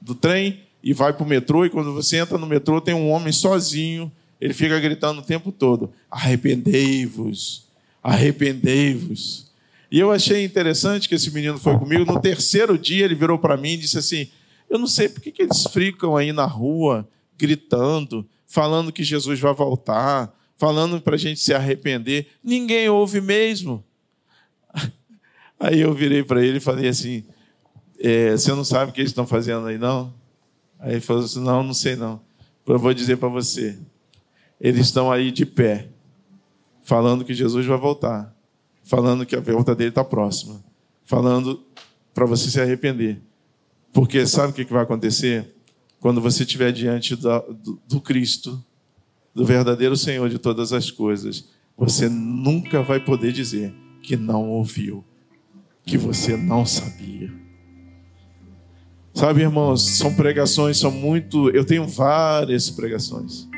do 0.00 0.14
trem 0.14 0.60
e 0.82 0.92
vai 0.92 1.12
para 1.12 1.24
o 1.24 1.28
metrô, 1.28 1.64
e 1.64 1.70
quando 1.70 1.94
você 1.94 2.18
entra 2.18 2.36
no 2.36 2.46
metrô, 2.46 2.80
tem 2.80 2.94
um 2.94 3.10
homem 3.10 3.32
sozinho, 3.32 4.10
ele 4.40 4.52
fica 4.52 4.78
gritando 4.78 5.20
o 5.20 5.24
tempo 5.24 5.50
todo: 5.50 5.92
arrependei-vos, 6.10 7.66
arrependei-vos. 8.02 9.43
E 9.94 10.00
eu 10.00 10.10
achei 10.10 10.44
interessante 10.44 11.08
que 11.08 11.14
esse 11.14 11.30
menino 11.30 11.56
foi 11.56 11.78
comigo. 11.78 12.04
No 12.04 12.20
terceiro 12.20 12.76
dia, 12.76 13.04
ele 13.04 13.14
virou 13.14 13.38
para 13.38 13.56
mim 13.56 13.74
e 13.74 13.76
disse 13.76 13.96
assim: 13.96 14.28
Eu 14.68 14.76
não 14.76 14.88
sei 14.88 15.08
por 15.08 15.20
que, 15.20 15.30
que 15.30 15.40
eles 15.40 15.68
ficam 15.72 16.16
aí 16.16 16.32
na 16.32 16.46
rua 16.46 17.08
gritando, 17.38 18.28
falando 18.44 18.90
que 18.90 19.04
Jesus 19.04 19.38
vai 19.38 19.54
voltar, 19.54 20.36
falando 20.56 21.00
para 21.00 21.14
a 21.14 21.16
gente 21.16 21.38
se 21.38 21.54
arrepender. 21.54 22.26
Ninguém 22.42 22.88
ouve 22.88 23.20
mesmo. 23.20 23.84
Aí 25.60 25.82
eu 25.82 25.94
virei 25.94 26.24
para 26.24 26.44
ele 26.44 26.56
e 26.56 26.60
falei 26.60 26.88
assim: 26.88 27.22
é, 28.00 28.32
Você 28.32 28.50
não 28.50 28.64
sabe 28.64 28.90
o 28.90 28.92
que 28.92 29.00
eles 29.00 29.12
estão 29.12 29.28
fazendo 29.28 29.68
aí, 29.68 29.78
não? 29.78 30.12
Aí 30.80 30.94
ele 30.94 31.00
falou 31.02 31.22
assim: 31.22 31.38
Não, 31.38 31.62
não 31.62 31.72
sei 31.72 31.94
não. 31.94 32.20
Eu 32.66 32.80
vou 32.80 32.92
dizer 32.92 33.16
para 33.18 33.28
você. 33.28 33.78
Eles 34.60 34.86
estão 34.86 35.12
aí 35.12 35.30
de 35.30 35.46
pé, 35.46 35.86
falando 36.82 37.24
que 37.24 37.32
Jesus 37.32 37.64
vai 37.64 37.78
voltar, 37.78 38.33
falando 38.84 39.26
que 39.26 39.34
a 39.34 39.40
volta 39.40 39.74
dele 39.74 39.88
está 39.88 40.04
próxima, 40.04 40.62
falando 41.04 41.64
para 42.12 42.26
você 42.26 42.50
se 42.50 42.60
arrepender. 42.60 43.20
Porque 43.92 44.26
sabe 44.26 44.52
o 44.52 44.54
que 44.54 44.72
vai 44.72 44.82
acontecer? 44.82 45.54
Quando 45.98 46.20
você 46.20 46.42
estiver 46.42 46.70
diante 46.70 47.16
do, 47.16 47.40
do, 47.52 47.82
do 47.88 48.00
Cristo, 48.00 48.62
do 49.34 49.44
verdadeiro 49.44 49.96
Senhor 49.96 50.28
de 50.28 50.38
todas 50.38 50.72
as 50.72 50.90
coisas, 50.90 51.48
você 51.76 52.08
nunca 52.08 52.82
vai 52.82 53.00
poder 53.00 53.32
dizer 53.32 53.74
que 54.02 54.16
não 54.16 54.48
ouviu 54.50 55.04
que 55.84 55.98
você 55.98 56.36
não 56.36 56.64
sabia. 56.64 57.32
Sabe, 59.12 59.42
irmãos, 59.42 59.82
são 59.96 60.14
pregações, 60.14 60.78
são 60.78 60.90
muito. 60.90 61.50
Eu 61.50 61.64
tenho 61.64 61.86
várias 61.86 62.68
pregações. 62.70 63.48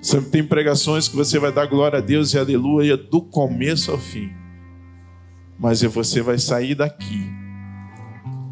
Sempre 0.00 0.30
tem 0.30 0.44
pregações 0.44 1.08
que 1.08 1.16
você 1.16 1.38
vai 1.38 1.52
dar 1.52 1.66
glória 1.66 1.98
a 1.98 2.02
Deus 2.02 2.32
e 2.32 2.38
aleluia 2.38 2.96
do 2.96 3.20
começo 3.20 3.90
ao 3.90 3.98
fim. 3.98 4.32
Mas 5.58 5.82
você 5.82 6.22
vai 6.22 6.38
sair 6.38 6.74
daqui 6.74 7.30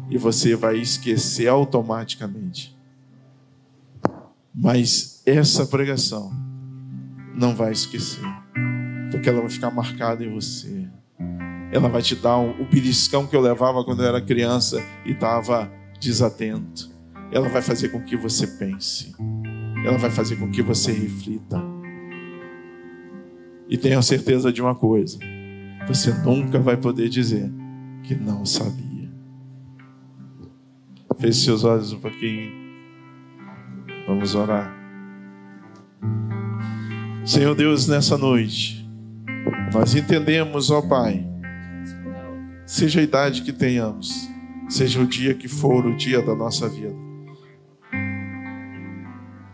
e 0.09 0.17
você 0.17 0.55
vai 0.55 0.77
esquecer 0.77 1.47
automaticamente. 1.47 2.77
Mas 4.53 5.23
essa 5.25 5.65
pregação 5.65 6.31
não 7.33 7.55
vai 7.55 7.71
esquecer, 7.71 8.25
porque 9.11 9.29
ela 9.29 9.41
vai 9.41 9.49
ficar 9.49 9.71
marcada 9.71 10.23
em 10.23 10.33
você. 10.33 10.87
Ela 11.71 11.87
vai 11.87 12.01
te 12.01 12.15
dar 12.15 12.37
o 12.37 12.65
beliscão 12.65 13.25
que 13.25 13.35
eu 13.35 13.41
levava 13.41 13.83
quando 13.83 14.03
eu 14.03 14.07
era 14.07 14.21
criança 14.21 14.83
e 15.05 15.11
estava 15.11 15.71
desatento. 15.99 16.89
Ela 17.31 17.47
vai 17.47 17.61
fazer 17.61 17.89
com 17.89 18.03
que 18.03 18.17
você 18.17 18.45
pense. 18.45 19.15
Ela 19.85 19.97
vai 19.97 20.09
fazer 20.09 20.35
com 20.35 20.49
que 20.49 20.61
você 20.61 20.91
reflita. 20.91 21.61
E 23.69 23.77
tenha 23.77 24.01
certeza 24.01 24.51
de 24.51 24.61
uma 24.61 24.75
coisa: 24.75 25.19
você 25.87 26.13
nunca 26.23 26.59
vai 26.59 26.75
poder 26.75 27.07
dizer 27.09 27.51
que 28.03 28.15
não 28.15 28.45
sabia. 28.45 29.09
Feche 31.19 31.45
seus 31.45 31.63
olhos 31.63 31.91
um 31.91 31.99
pouquinho. 31.99 32.51
Vamos 34.07 34.33
orar. 34.35 34.73
Senhor 37.25 37.53
Deus, 37.53 37.87
nessa 37.87 38.17
noite, 38.17 38.89
nós 39.73 39.93
entendemos, 39.93 40.71
ó 40.71 40.81
Pai, 40.81 41.27
seja 42.65 43.01
a 43.01 43.03
idade 43.03 43.43
que 43.43 43.53
tenhamos, 43.53 44.27
seja 44.67 44.99
o 44.99 45.05
dia 45.05 45.35
que 45.35 45.47
for 45.47 45.85
o 45.85 45.95
dia 45.95 46.21
da 46.21 46.33
nossa 46.33 46.67
vida. 46.67 47.08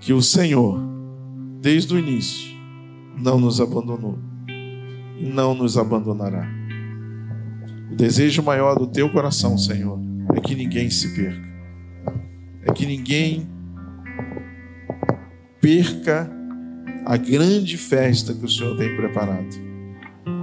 Que 0.05 0.13
o 0.13 0.21
Senhor, 0.21 0.79
desde 1.59 1.95
o 1.95 1.97
início, 1.97 2.55
não 3.17 3.39
nos 3.39 3.59
abandonou 3.59 4.19
e 5.17 5.25
não 5.25 5.55
nos 5.55 5.79
abandonará. 5.79 6.47
O 7.91 7.95
desejo 7.95 8.43
maior 8.43 8.77
do 8.77 8.85
teu 8.85 9.09
coração, 9.09 9.57
Senhor, 9.57 9.99
é 10.35 10.39
que 10.39 10.53
ninguém 10.53 10.91
se 10.91 11.15
perca, 11.15 11.47
é 12.67 12.71
que 12.71 12.85
ninguém 12.85 13.49
perca 15.59 16.31
a 17.03 17.17
grande 17.17 17.75
festa 17.75 18.31
que 18.31 18.45
o 18.45 18.49
Senhor 18.49 18.77
tem 18.77 18.95
preparado. 18.95 19.55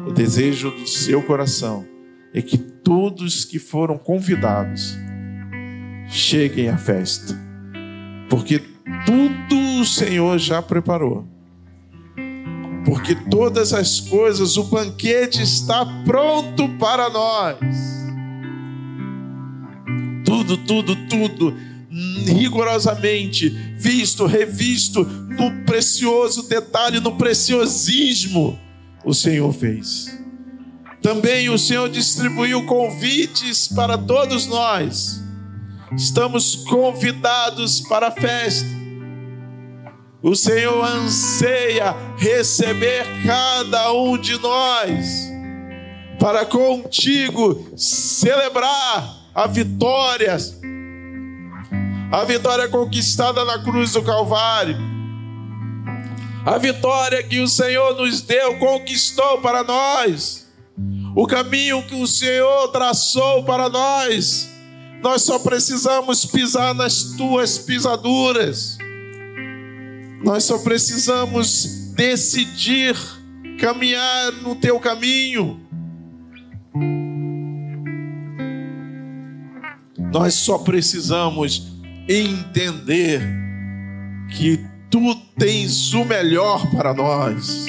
O 0.08 0.12
desejo 0.12 0.72
do 0.72 0.88
seu 0.88 1.22
coração 1.22 1.86
é 2.34 2.42
que 2.42 2.58
todos 2.58 3.44
que 3.44 3.60
foram 3.60 3.96
convidados 3.96 4.98
cheguem 6.08 6.68
à 6.68 6.76
festa, 6.76 7.38
porque 8.28 8.71
tudo 9.06 9.80
o 9.80 9.84
Senhor 9.84 10.38
já 10.38 10.60
preparou. 10.62 11.26
Porque 12.84 13.14
todas 13.14 13.72
as 13.72 14.00
coisas, 14.00 14.56
o 14.56 14.64
banquete 14.64 15.42
está 15.42 15.84
pronto 16.04 16.68
para 16.78 17.08
nós. 17.10 17.58
Tudo, 20.24 20.56
tudo, 20.56 20.96
tudo, 21.08 21.56
rigorosamente 22.26 23.48
visto, 23.48 24.26
revisto, 24.26 25.04
no 25.04 25.64
precioso 25.64 26.48
detalhe, 26.48 27.00
no 27.00 27.16
preciosismo, 27.16 28.58
o 29.04 29.14
Senhor 29.14 29.52
fez. 29.52 30.18
Também 31.00 31.48
o 31.48 31.58
Senhor 31.58 31.88
distribuiu 31.88 32.64
convites 32.64 33.68
para 33.68 33.98
todos 33.98 34.46
nós. 34.46 35.21
Estamos 35.96 36.56
convidados 36.56 37.80
para 37.80 38.08
a 38.08 38.10
festa. 38.10 38.68
O 40.22 40.34
Senhor 40.34 40.84
anseia 40.84 41.94
receber 42.16 43.04
cada 43.26 43.92
um 43.92 44.16
de 44.16 44.38
nós 44.38 45.30
para 46.18 46.46
contigo 46.46 47.72
celebrar 47.76 49.22
a 49.34 49.46
vitória, 49.48 50.36
a 52.12 52.24
vitória 52.24 52.68
conquistada 52.68 53.44
na 53.44 53.58
cruz 53.64 53.92
do 53.92 54.02
Calvário, 54.02 54.76
a 56.46 56.56
vitória 56.58 57.22
que 57.24 57.40
o 57.40 57.48
Senhor 57.48 57.96
nos 57.96 58.22
deu, 58.22 58.58
conquistou 58.58 59.40
para 59.40 59.64
nós 59.64 60.46
o 61.16 61.26
caminho 61.26 61.82
que 61.82 61.96
o 61.96 62.06
Senhor 62.06 62.68
traçou 62.68 63.42
para 63.44 63.68
nós. 63.68 64.51
Nós 65.02 65.22
só 65.22 65.38
precisamos 65.40 66.24
pisar 66.24 66.72
nas 66.74 67.02
tuas 67.16 67.58
pisaduras. 67.58 68.78
Nós 70.24 70.44
só 70.44 70.58
precisamos 70.58 71.92
decidir 71.96 72.96
caminhar 73.58 74.32
no 74.42 74.54
teu 74.54 74.78
caminho. 74.78 75.60
Nós 80.12 80.34
só 80.34 80.58
precisamos 80.58 81.72
entender 82.08 83.22
que 84.30 84.64
tu 84.88 85.14
tens 85.36 85.94
o 85.94 86.04
melhor 86.04 86.70
para 86.70 86.94
nós. 86.94 87.66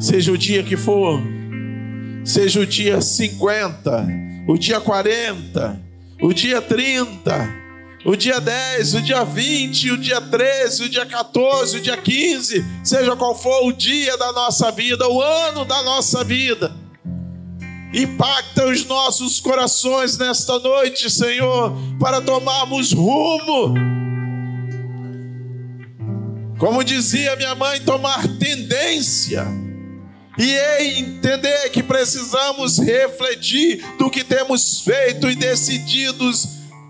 Seja 0.00 0.32
o 0.32 0.38
dia 0.38 0.64
que 0.64 0.76
for, 0.76 1.22
seja 2.24 2.58
o 2.58 2.66
dia 2.66 3.00
50, 3.00 4.31
o 4.46 4.58
dia 4.58 4.80
40, 4.80 5.80
o 6.20 6.32
dia 6.32 6.60
30, 6.60 7.62
o 8.04 8.16
dia 8.16 8.40
10, 8.40 8.94
o 8.94 9.02
dia 9.02 9.24
20, 9.24 9.90
o 9.92 9.98
dia 9.98 10.20
13, 10.20 10.84
o 10.84 10.88
dia 10.88 11.06
14, 11.06 11.76
o 11.76 11.80
dia 11.80 11.96
15, 11.96 12.64
seja 12.82 13.14
qual 13.16 13.38
for 13.38 13.66
o 13.66 13.72
dia 13.72 14.16
da 14.16 14.32
nossa 14.32 14.70
vida, 14.72 15.08
o 15.08 15.20
ano 15.20 15.64
da 15.64 15.82
nossa 15.82 16.24
vida. 16.24 16.74
Impacta 17.94 18.66
os 18.66 18.86
nossos 18.86 19.38
corações 19.38 20.16
nesta 20.16 20.58
noite, 20.58 21.10
Senhor, 21.10 21.76
para 22.00 22.22
tomarmos 22.22 22.92
rumo 22.92 23.74
Como 26.62 26.84
dizia 26.84 27.34
minha 27.34 27.56
mãe, 27.56 27.80
tomar 27.80 28.22
tendência. 28.38 29.44
E 30.38 30.96
entender 30.96 31.61
precisamos 32.02 32.78
refletir 32.78 33.80
do 33.96 34.10
que 34.10 34.24
temos 34.24 34.80
feito 34.80 35.30
e 35.30 35.36
decididos 35.36 36.48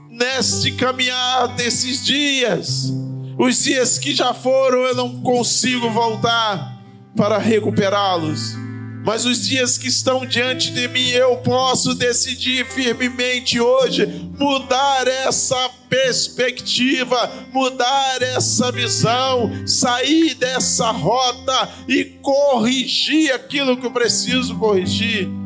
neste 0.09 0.73
caminhar 0.73 1.49
desses 1.49 2.03
dias. 2.03 2.91
Os 3.39 3.63
dias 3.63 3.99
que 3.99 4.15
já 4.15 4.33
foram, 4.33 4.79
eu 4.79 4.95
não 4.95 5.21
consigo 5.21 5.91
voltar 5.91 6.81
para 7.15 7.37
recuperá-los. 7.37 8.57
Mas 9.05 9.27
os 9.27 9.47
dias 9.47 9.77
que 9.77 9.89
estão 9.89 10.25
diante 10.25 10.71
de 10.73 10.87
mim, 10.89 11.09
eu 11.09 11.37
posso 11.39 11.95
decidir 11.95 12.65
firmemente 12.67 13.61
hoje 13.61 14.07
mudar 14.39 15.07
essa 15.09 15.71
perspectiva, 15.89 17.31
mudar 17.53 18.23
essa 18.23 18.71
visão, 18.71 19.51
sair 19.67 20.35
dessa 20.35 20.91
rota 20.91 21.69
e 21.89 22.05
corrigir 22.23 23.33
aquilo 23.33 23.77
que 23.77 23.87
eu 23.87 23.91
preciso 23.91 24.57
corrigir. 24.57 25.42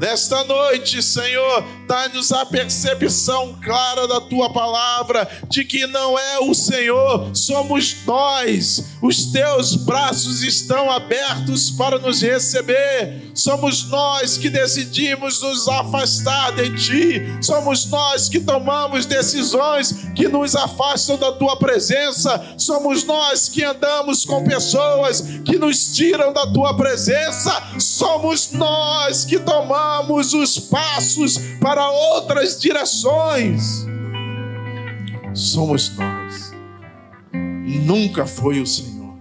Nesta 0.00 0.42
noite, 0.44 1.02
Senhor, 1.02 1.62
dá-nos 1.86 2.32
a 2.32 2.46
percepção 2.46 3.60
clara 3.62 4.08
da 4.08 4.18
tua 4.18 4.50
palavra, 4.50 5.28
de 5.46 5.62
que 5.62 5.86
não 5.86 6.18
é 6.18 6.38
o 6.38 6.54
Senhor, 6.54 7.36
somos 7.36 7.96
nós. 8.06 8.96
Os 9.02 9.26
teus 9.26 9.76
braços 9.76 10.42
estão 10.42 10.90
abertos 10.90 11.70
para 11.70 11.98
nos 11.98 12.22
receber. 12.22 13.29
Somos 13.34 13.88
nós 13.88 14.36
que 14.36 14.48
decidimos 14.48 15.40
nos 15.40 15.68
afastar 15.68 16.52
de 16.52 16.74
ti. 16.76 17.22
Somos 17.42 17.86
nós 17.86 18.28
que 18.28 18.40
tomamos 18.40 19.06
decisões 19.06 20.10
que 20.14 20.28
nos 20.28 20.56
afastam 20.56 21.16
da 21.16 21.32
tua 21.32 21.56
presença. 21.56 22.54
Somos 22.56 23.04
nós 23.04 23.48
que 23.48 23.64
andamos 23.64 24.24
com 24.24 24.44
pessoas 24.44 25.20
que 25.44 25.58
nos 25.58 25.94
tiram 25.94 26.32
da 26.32 26.46
tua 26.52 26.76
presença. 26.76 27.52
Somos 27.78 28.52
nós 28.52 29.24
que 29.24 29.38
tomamos 29.38 30.34
os 30.34 30.58
passos 30.58 31.38
para 31.60 31.90
outras 31.90 32.58
direções. 32.60 33.86
Somos 35.34 35.96
nós. 35.96 36.52
Nunca 37.84 38.26
foi 38.26 38.60
o 38.60 38.66
Senhor. 38.66 39.14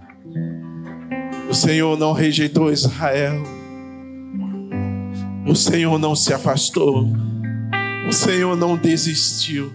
O 1.50 1.54
Senhor 1.54 1.98
não 1.98 2.14
rejeitou 2.14 2.72
Israel. 2.72 3.59
O 5.50 5.56
Senhor 5.56 5.98
não 5.98 6.16
se 6.16 6.32
afastou. 6.32 7.12
O 8.08 8.14
Senhor 8.14 8.56
não 8.56 8.78
desistiu. 8.78 9.74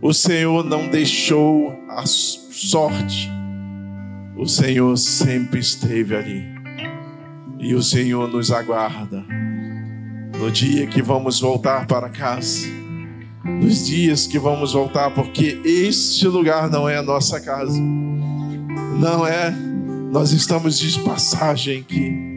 O 0.00 0.14
Senhor 0.14 0.62
não 0.64 0.88
deixou 0.88 1.72
a 1.88 2.06
sorte. 2.06 3.28
O 4.36 4.46
Senhor 4.46 4.96
sempre 4.96 5.58
esteve 5.58 6.14
ali. 6.14 6.44
E 7.58 7.74
o 7.74 7.82
Senhor 7.82 8.28
nos 8.28 8.52
aguarda 8.52 9.24
no 10.38 10.52
dia 10.52 10.86
que 10.86 11.02
vamos 11.02 11.40
voltar 11.40 11.84
para 11.88 12.08
casa, 12.08 12.68
nos 13.44 13.86
dias 13.86 14.28
que 14.28 14.38
vamos 14.38 14.72
voltar, 14.72 15.10
porque 15.10 15.60
este 15.64 16.28
lugar 16.28 16.70
não 16.70 16.88
é 16.88 16.98
a 16.98 17.02
nossa 17.02 17.40
casa, 17.40 17.80
não 17.80 19.26
é, 19.26 19.50
nós 20.12 20.30
estamos 20.30 20.78
de 20.78 20.96
passagem 21.00 21.80
aqui. 21.80 22.31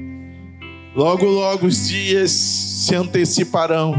Logo, 0.96 1.26
logo 1.26 1.68
os 1.68 1.88
dias 1.88 2.32
se 2.32 2.96
anteciparão, 2.96 3.94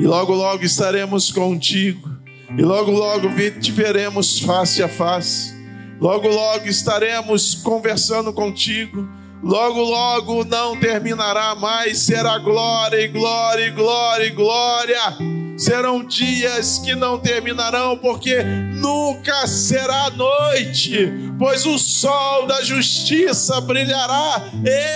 e 0.00 0.06
logo, 0.06 0.32
logo 0.32 0.64
estaremos 0.64 1.32
contigo, 1.32 2.08
e 2.56 2.62
logo, 2.62 2.92
logo 2.92 3.28
te 3.60 3.72
veremos 3.72 4.38
face 4.38 4.82
a 4.82 4.88
face, 4.88 5.52
logo, 6.00 6.28
logo 6.28 6.66
estaremos 6.66 7.54
conversando 7.56 8.32
contigo 8.32 9.08
Logo, 9.42 9.80
logo 9.80 10.44
não 10.44 10.76
terminará 10.76 11.54
mais, 11.54 11.98
será 11.98 12.38
glória 12.38 13.06
glória 13.06 13.70
glória 13.70 14.34
glória. 14.34 15.37
Serão 15.58 16.04
dias 16.04 16.78
que 16.78 16.94
não 16.94 17.18
terminarão, 17.18 17.98
porque 17.98 18.44
nunca 18.44 19.44
será 19.48 20.08
noite, 20.10 21.12
pois 21.36 21.66
o 21.66 21.76
sol 21.76 22.46
da 22.46 22.62
justiça 22.62 23.60
brilhará 23.60 24.52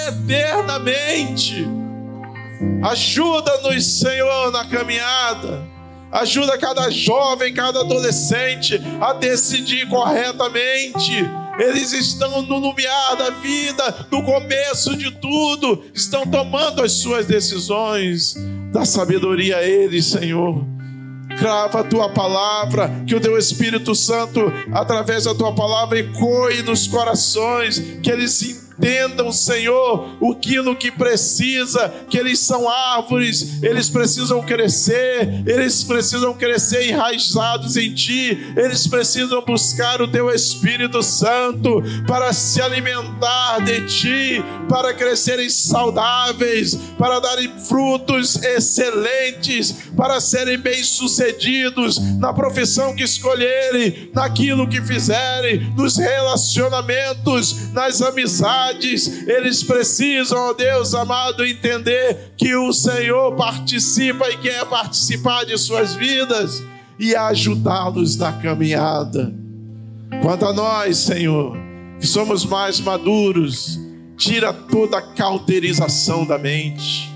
eternamente. 0.07 1.67
Ajuda-nos, 2.81 3.99
Senhor, 3.99 4.53
na 4.53 4.65
caminhada. 4.65 5.67
Ajuda 6.13 6.57
cada 6.57 6.89
jovem, 6.91 7.53
cada 7.53 7.81
adolescente 7.81 8.81
a 9.01 9.15
decidir 9.15 9.89
corretamente 9.89 11.29
eles 11.59 11.93
estão 11.93 12.43
no 12.43 12.59
lumiar 12.59 13.17
da 13.17 13.31
vida, 13.31 14.07
no 14.11 14.23
começo 14.23 14.97
de 14.97 15.11
tudo, 15.11 15.85
estão 15.95 16.27
tomando 16.27 16.83
as 16.83 16.93
suas 16.93 17.27
decisões. 17.27 18.37
Dá 18.73 18.85
sabedoria 18.85 19.59
a 19.59 19.63
eles, 19.63 20.07
Senhor. 20.07 20.65
Crava 21.39 21.81
a 21.81 21.85
tua 21.85 22.11
palavra, 22.11 22.91
que 23.07 23.15
o 23.15 23.21
teu 23.21 23.39
Espírito 23.39 23.95
Santo, 23.95 24.53
através 24.73 25.25
da 25.25 25.35
tua 25.35 25.55
palavra, 25.55 25.99
ecoe 25.99 26.63
nos 26.63 26.87
corações, 26.87 27.79
que 28.03 28.11
eles 28.11 28.33
se 28.33 28.72
entendam, 28.79 29.31
Senhor, 29.33 30.17
aquilo 30.31 30.77
que 30.77 30.91
precisa, 30.91 31.93
que 32.09 32.19
eles 32.19 32.39
são 32.41 32.69
árvores, 32.69 33.63
eles 33.63 33.89
precisam 33.89 34.43
crescer, 34.43 35.43
eles 35.47 35.85
precisam 35.85 36.35
crescer 36.35 36.91
enraizados 36.91 37.77
em 37.77 37.95
Ti, 37.95 38.55
eles 38.57 38.87
precisam 38.87 39.43
buscar 39.45 40.01
o 40.01 40.09
Teu 40.09 40.31
Espírito 40.31 41.03
Santo 41.03 41.83
para 42.07 42.33
se 42.33 42.61
alimentar 42.61 43.61
de 43.65 43.87
Ti, 43.87 44.45
para 44.69 44.95
crescerem 44.95 45.51
saudáveis, 45.51 46.75
para 46.99 47.21
darem 47.21 47.53
frutos 47.69 48.43
excelentes, 48.43 49.73
para 49.97 50.21
serem 50.21 50.59
bem-sucedidos 50.59 51.99
na 52.19 52.33
profissão 52.33 52.95
que 52.95 53.05
escolherem, 53.05 54.11
naquilo 54.15 54.69
que 54.69 54.81
fizerem, 54.83 55.73
nos 55.77 55.97
relacionamentos, 55.97 57.73
nas 57.73 58.01
amizades 58.01 58.62
eles 59.27 59.63
precisam, 59.63 60.39
ó 60.39 60.53
Deus 60.53 60.95
amado, 60.95 61.45
entender 61.45 62.33
que 62.37 62.55
o 62.55 62.73
Senhor 62.73 63.35
participa 63.35 64.29
e 64.31 64.37
quer 64.39 64.65
participar 64.67 65.45
de 65.45 65.57
suas 65.59 65.95
vidas 65.95 66.63
e 66.99 67.15
ajudá-los 67.15 68.17
na 68.17 68.33
caminhada. 68.33 69.33
Quanto 70.23 70.47
a 70.47 70.53
nós, 70.53 70.99
Senhor, 70.99 71.57
que 71.99 72.07
somos 72.07 72.45
mais 72.45 72.81
maduros, 72.81 73.79
tira 74.17 74.53
toda 74.53 74.99
a 74.99 75.03
cauterização 75.03 76.25
da 76.25 76.39
mente. 76.39 77.11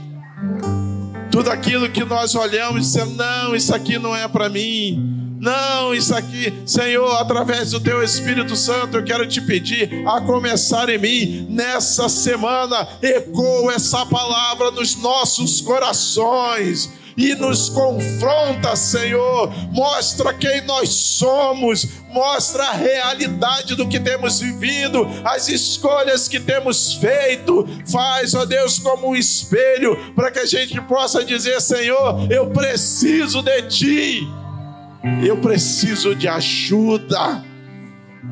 Tudo 1.31 1.51
aquilo 1.51 1.91
que 1.91 2.05
nós 2.05 2.35
olhamos 2.35 2.79
e 2.79 2.81
dizemos, 2.81 3.17
não, 3.17 3.55
isso 3.55 3.75
aqui 3.75 3.99
não 3.99 4.17
é 4.17 4.27
para 4.27 4.49
mim 4.49 5.16
não, 5.39 5.95
isso 5.95 6.15
aqui, 6.15 6.63
Senhor, 6.67 7.17
através 7.21 7.71
do 7.71 7.81
Teu 7.81 8.03
Espírito 8.03 8.57
Santo, 8.57 8.97
eu 8.97 9.05
quero 9.05 9.27
te 9.27 9.41
pedir 9.41 10.07
a 10.07 10.21
começar 10.21 10.89
em 10.89 10.99
mim, 10.99 11.47
nessa 11.51 12.09
semana, 12.09 12.89
ecoa 13.03 13.75
essa 13.75 14.07
palavra 14.07 14.71
nos 14.71 14.97
nossos 14.97 15.61
corações 15.61 16.91
e 17.17 17.35
nos 17.35 17.69
confronta, 17.69 18.77
Senhor. 18.77 19.53
Mostra 19.73 20.35
quem 20.35 20.63
nós 20.63 20.91
somos, 20.91 21.87
mostra 22.13 22.65
a 22.65 22.73
realidade 22.73 23.75
do 23.75 23.89
que 23.89 23.99
temos 23.99 24.41
vivido, 24.41 25.07
as 25.25 25.49
escolhas 25.49 26.29
que 26.29 26.39
temos 26.39 26.95
feito. 26.95 27.67
Faz, 27.91 28.35
ó 28.35 28.45
Deus, 28.45 28.79
como 28.79 29.09
um 29.09 29.17
espelho, 29.17 30.13
para 30.15 30.31
que 30.31 30.41
a 30.41 30.47
gente 30.47 30.81
possa 30.83 31.25
dizer: 31.25 31.61
Senhor, 31.61 32.31
eu 32.31 32.51
preciso 32.51 33.43
de 33.43 33.63
Ti. 33.63 34.46
Eu 35.25 35.37
preciso 35.39 36.15
de 36.15 36.29
ajuda. 36.29 37.45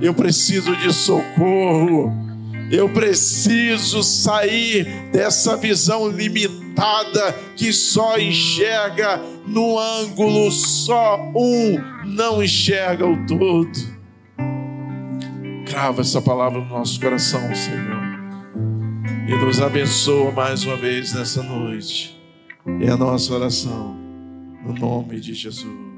Eu 0.01 0.15
preciso 0.15 0.77
de 0.77 0.93
socorro. 0.93 2.13
Eu 2.71 2.89
preciso 2.89 4.03
sair 4.03 4.85
dessa 5.13 5.57
visão 5.57 6.09
limitada 6.09 7.33
que 7.57 7.73
só 7.73 8.19
enxerga 8.19 9.21
no 9.47 9.79
ângulo 9.79 10.51
só 10.51 11.31
um, 11.37 11.79
não 12.07 12.43
enxerga 12.43 13.07
o 13.07 13.27
todo. 13.27 13.95
Crava 15.67 16.01
essa 16.01 16.21
palavra 16.21 16.61
no 16.61 16.69
nosso 16.69 16.99
coração, 16.99 17.41
Senhor. 17.55 18.05
E 19.29 19.35
nos 19.37 19.61
abençoa 19.61 20.31
mais 20.33 20.65
uma 20.65 20.77
vez 20.77 21.13
nessa 21.13 21.43
noite. 21.43 22.21
É 22.81 22.91
a 22.91 22.97
nossa 22.97 23.33
oração. 23.35 23.97
No 24.65 24.75
nome 24.75 25.21
de 25.21 25.35
Jesus. 25.35 25.94